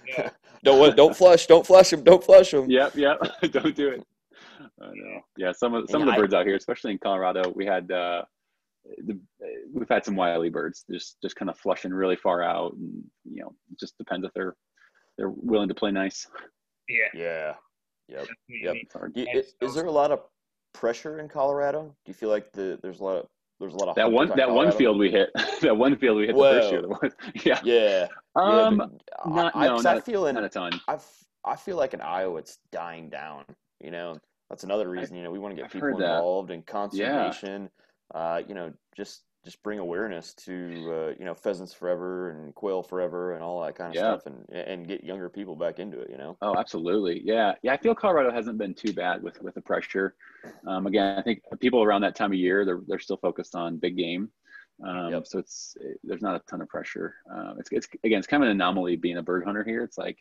[0.07, 0.30] Yeah.
[0.63, 2.69] don't don't flush, don't flush them, don't flush them.
[2.69, 3.17] Yep, yep.
[3.51, 4.03] Don't do it.
[4.82, 5.21] I know.
[5.38, 7.91] Yeah, some of some of the I- birds out here, especially in Colorado, we had
[7.91, 8.24] uh,
[9.05, 9.19] the,
[9.74, 13.41] we've had some wily birds just just kind of flushing really far out, and you
[13.41, 14.55] know, it just depends if they're
[15.17, 16.26] they're willing to play nice.
[16.89, 17.19] Yeah.
[17.21, 17.53] Yeah.
[18.09, 18.28] Yep.
[18.49, 18.76] Yep.
[18.78, 19.13] It's hard.
[19.13, 20.19] Do you- is, is there a lot of
[20.74, 21.84] pressure in Colorado?
[21.84, 23.28] Do you feel like the there's a lot of
[23.64, 25.30] there's a lot of That one that one field we hit,
[25.61, 26.82] that one field we hit the first year.
[26.82, 27.11] The one,
[27.45, 27.59] yeah.
[27.64, 28.07] Yeah.
[28.36, 28.86] Um, yeah,
[29.26, 30.72] not- I, I, no, 'cause I feel in not a ton.
[30.88, 30.97] I
[31.45, 33.43] I feel like in Iowa it's dying down.
[33.82, 34.18] You know,
[34.49, 35.16] that's another reason.
[35.16, 37.70] You know, we want to get I've people involved in conservation.
[38.14, 40.54] Uh, you know, just just bring awareness to
[40.91, 44.02] uh, you know pheasants forever and quail forever and all that kind of Yeah.
[44.18, 46.10] stuff, and and get younger people back into it.
[46.10, 46.38] You know.
[46.41, 47.22] Oh, absolutely.
[47.26, 47.54] Yeah.
[47.62, 47.74] Yeah.
[47.74, 50.16] I feel Colorado hasn't been too bad with, with the pressure.
[50.68, 53.78] Um, again, I think people around that time of year, they're, they're still focused on
[53.78, 54.30] big game.
[54.86, 55.28] Um, Yep.
[55.28, 57.14] so it's, it, there's not a ton of pressure.
[57.34, 59.84] Um, it's, it's, again, it's kind of an anomaly being a bird hunter here.
[59.84, 60.18] It's like,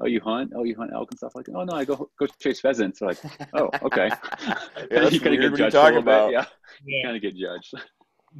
[0.00, 0.52] oh, you hunt?
[0.54, 1.54] Oh, you hunt elk and stuff like that.
[1.56, 3.00] Oh no, I go, go chase pheasants.
[3.00, 3.18] They're like,
[3.54, 4.08] oh, okay.
[4.46, 4.54] yeah,
[4.90, 6.12] that's You kinda weird what judged you're a talking little bit.
[6.14, 6.32] about.
[6.32, 6.44] Yeah.
[6.86, 7.02] Yeah.
[7.04, 7.74] Kind of get judged.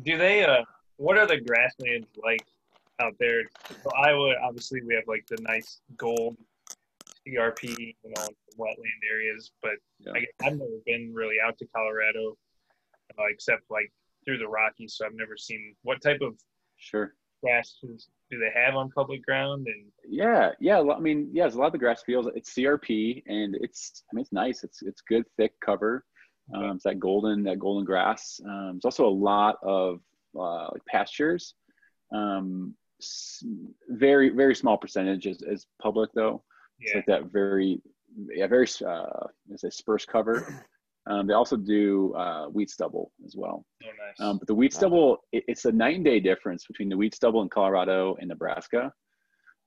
[0.02, 0.44] Do they?
[0.44, 0.62] Uh,
[0.96, 2.44] what are the grasslands like
[3.00, 3.42] out there?
[3.82, 6.36] So Iowa, obviously, we have like the nice gold
[7.26, 8.26] CRP, you know,
[8.58, 9.52] wetland areas.
[9.62, 10.12] But Yeah.
[10.14, 12.36] I guess I've never been really out to Colorado,
[13.18, 13.92] uh, except like
[14.24, 14.94] through the Rockies.
[14.94, 16.38] So I've never seen what type of
[16.76, 17.14] Sure.
[17.42, 19.66] grasses do they have on public ground?
[19.66, 20.80] And Yeah, yeah.
[20.80, 22.28] I mean, yeah, there's a lot of the grass fields.
[22.34, 24.64] It's CRP, and it's I mean it's nice.
[24.64, 26.04] It's it's good thick cover.
[26.54, 28.40] Um, it's that golden that golden grass.
[28.44, 30.00] Um, there's also a lot of
[30.38, 31.54] uh, like pastures.
[32.12, 32.74] Um,
[33.88, 36.42] very very small percentage is, is public though.
[36.80, 37.80] It's yeah, like that very
[38.34, 40.64] yeah very uh, is a spruce cover.
[41.08, 43.64] Um, they also do uh, wheat stubble as well.
[43.82, 44.20] oh nice.
[44.20, 47.14] Um, but the wheat stubble, it, it's a night and day difference between the wheat
[47.14, 48.92] stubble in Colorado and Nebraska.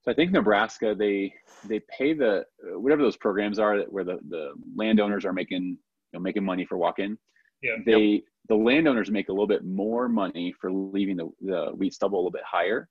[0.01, 1.33] So I think Nebraska, they
[1.65, 5.77] they pay the whatever those programs are that where the, the landowners are making
[6.11, 7.17] you know making money for walk-in.
[7.61, 7.77] Yeah.
[7.85, 12.17] They the landowners make a little bit more money for leaving the, the wheat stubble
[12.17, 12.89] a little bit higher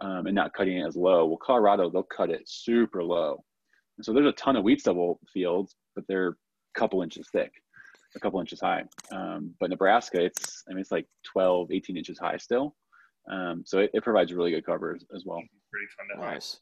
[0.00, 1.26] um, and not cutting it as low.
[1.26, 3.42] Well, Colorado they'll cut it super low,
[3.96, 7.52] and so there's a ton of wheat stubble fields, but they're a couple inches thick
[8.16, 8.84] a couple inches high.
[9.12, 12.74] Um, but Nebraska, it's I mean it's like 12, 18 inches high still.
[13.30, 15.42] Um, so it, it provides really good cover as, as well.
[15.72, 16.34] Pretty fun to hunt.
[16.34, 16.60] Nice.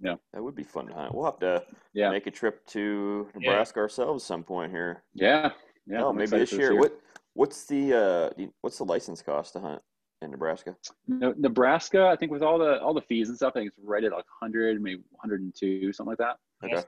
[0.00, 0.16] Yeah.
[0.32, 1.14] That would be fun to hunt.
[1.14, 3.50] We'll have to Yeah, make a trip to Yeah.
[3.50, 5.02] Nebraska ourselves some point here.
[5.14, 5.52] yeah,
[5.86, 6.02] yeah.
[6.02, 6.74] oh, I'm maybe this year.
[6.78, 7.00] What
[7.34, 7.94] what's the
[8.38, 9.82] uh what's the license cost to hunt
[10.22, 10.76] in Nebraska?
[11.06, 13.78] No, Nebraska, I think with all the all the fees and stuff, I think it's
[13.82, 16.36] right at like 100, maybe 102, something like that.
[16.64, 16.86] Okay.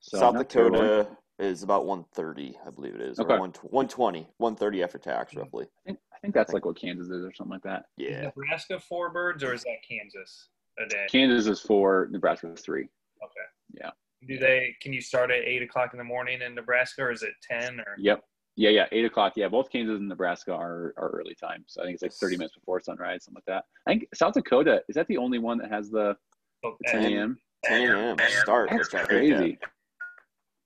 [0.00, 0.80] So South not terrible.
[0.80, 3.18] Dakota is about 130, I believe it is.
[3.20, 3.34] Okay.
[3.34, 5.66] Or 120, 130 after tax, roughly.
[5.66, 7.84] I think, I think that's like what Kansas is or something like that.
[7.96, 8.22] Yeah.
[8.22, 10.48] Nebraska four birds or is that Kansas
[10.84, 11.06] a day?
[11.10, 12.88] Kansas is four, Nebraska is three.
[13.22, 13.46] Okay.
[13.80, 13.90] Yeah.
[14.26, 14.74] Do they?
[14.82, 17.80] Can you start at eight o'clock in the morning in Nebraska, or is it ten?
[17.80, 18.22] Or Yep.
[18.56, 19.34] Yeah, yeah, eight o'clock.
[19.36, 21.62] Yeah, both Kansas and Nebraska are, are early time.
[21.68, 23.64] So I think it's like 30 minutes before sunrise, something like that.
[23.86, 26.16] I think South Dakota, is that the only one that has the
[26.64, 27.38] oh, the 10 a.m.?
[27.66, 28.16] 10 a.m.
[28.42, 28.70] start.
[28.72, 29.36] That's which I hate that.
[29.38, 29.58] crazy.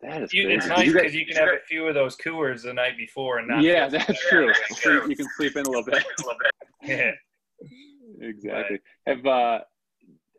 [0.01, 0.57] That is You, crazy.
[0.57, 2.73] it's Did nice you because guys- you can have a few of those coolers the
[2.73, 3.63] night before and not.
[3.63, 4.51] yeah, feel- that's true.
[4.79, 6.03] So you can sleep in a little bit.
[6.83, 7.11] Yeah.
[8.21, 8.81] exactly.
[9.07, 9.61] Have uh,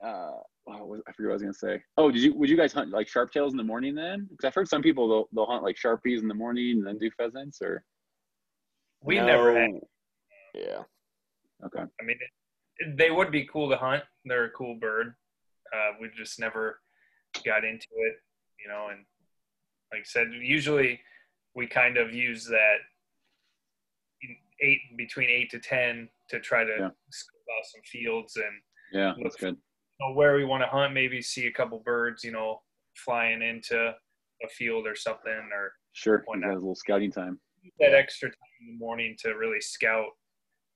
[0.04, 1.84] uh, wow, what- I forget what I was gonna say.
[1.98, 2.34] Oh, did you?
[2.36, 4.28] Would you guys hunt like sharp tails in the morning then?
[4.30, 6.98] Because I've heard some people they'll they'll hunt like sharpies in the morning and then
[6.98, 7.62] do pheasants.
[7.62, 7.84] Or
[9.02, 9.72] We never had.
[10.54, 10.84] Yeah.
[11.66, 14.04] okay, I mean, it, it- they would be cool to hunt.
[14.26, 15.16] They're a cool bird.
[15.74, 16.80] Uh, we just never
[17.46, 18.16] got into it,
[18.64, 18.90] you know.
[18.92, 19.06] And
[19.92, 21.00] like I said, usually
[21.56, 22.78] we kind of use that
[24.62, 26.90] eight between eight to ten to try to Yeah.
[27.12, 29.58] scope out some fields and yeah, that's good.
[30.00, 30.94] Know where we want to hunt.
[30.94, 32.62] Maybe see a couple birds, you know,
[32.96, 33.78] flying into
[34.44, 37.40] a field or something, or Sure, Why you a little scouting time.
[37.80, 40.08] that extra time in the morning to really scout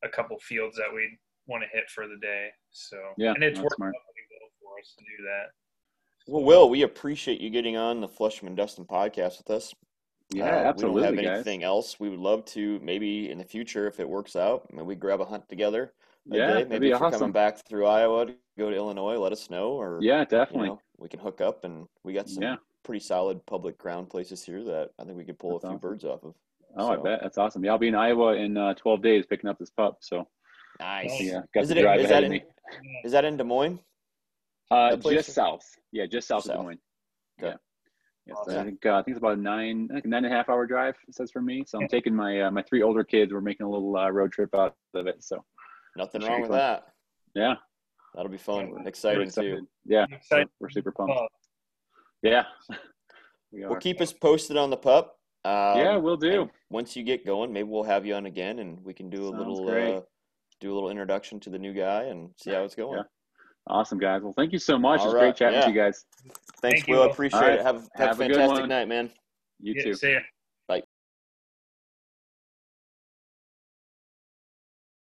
[0.03, 2.49] a couple fields that we want to hit for the day.
[2.71, 3.95] So Yeah, and it's that's worked smart.
[3.95, 5.45] out pretty well for us to do that.
[6.31, 9.73] Well, Will, we appreciate you getting on the Flushman Dustin podcast with us.
[10.29, 11.35] Yeah, Uh, absolutely, We don't have guys.
[11.37, 11.99] anything else.
[11.99, 15.19] We would love to maybe in the future, if it works out, maybe we grab
[15.21, 15.93] a hunt together.
[16.25, 16.65] Yeah, day.
[16.65, 19.71] maybe be if you're coming back through Iowa to go to Illinois, let us know.
[19.71, 20.69] Or Yeah, you definitely.
[20.69, 22.55] know, we can hook up, and we got some Yeah.
[22.83, 25.75] pretty solid public ground places here that I think we could pull That's a few
[25.77, 25.89] awesome.
[25.89, 26.35] birds off of.
[26.77, 27.63] Oh, I bet that's awesome.
[27.63, 29.97] Yeah, I'll be in Iowa in uh, 12 days picking up this pup.
[30.01, 30.27] So
[30.79, 31.21] Nice.
[31.21, 31.81] yeah, got Is it?
[31.81, 32.31] drive Is ahead that of in?
[32.31, 32.43] me.
[33.03, 33.79] Is that in Des Moines?
[34.69, 35.63] Uh, just south.
[35.91, 36.57] Yeah, just south, of South.
[36.57, 36.79] Des Moines.
[37.39, 37.49] Okay.
[37.51, 37.57] Yeah.
[38.27, 38.59] Yes, Awesome.
[38.59, 40.65] I think uh, I think it's about a nine, a nine and a half hour
[40.67, 40.95] drive.
[41.07, 41.63] It says for me.
[41.65, 43.31] So I'm taking my uh, my three older kids.
[43.31, 45.23] We're making a little uh, road trip out of it.
[45.23, 45.45] So
[45.95, 46.57] Nothing wrong with fun.
[46.59, 46.87] that.
[47.33, 47.55] yeah,
[48.17, 48.71] That'll be fun.
[48.71, 49.59] we're- we're Exciting excited.
[49.59, 49.67] too.
[49.85, 50.49] Yeah, I'm excited.
[50.59, 51.13] we're super pumped.
[51.13, 51.27] Uh,
[52.23, 52.45] Yeah,
[53.51, 53.69] we are.
[53.69, 55.19] Well, keep us posted on the pup.
[55.45, 56.49] Um, yeah, we'll do.
[56.71, 59.29] once you get going, maybe we'll have you on again, and we can do a
[59.29, 60.01] Sounds little uh,
[60.59, 62.97] do a little introduction to the new guy and see how it's going.
[62.97, 63.03] Yeah.
[63.67, 64.23] Awesome, guys.
[64.23, 65.01] Well, thank you so much.
[65.01, 65.67] All it's right, great chatting yeah.
[65.67, 66.05] with you guys.
[66.23, 67.03] Thanks, Thank you, Will.
[67.05, 67.11] Will.
[67.11, 67.59] Appreciate All right.
[67.59, 67.65] it.
[67.65, 68.69] Have have, Have a a good fantastic one.
[68.69, 69.11] night, man.
[69.61, 69.93] You yeah, too.
[69.93, 70.19] See ya.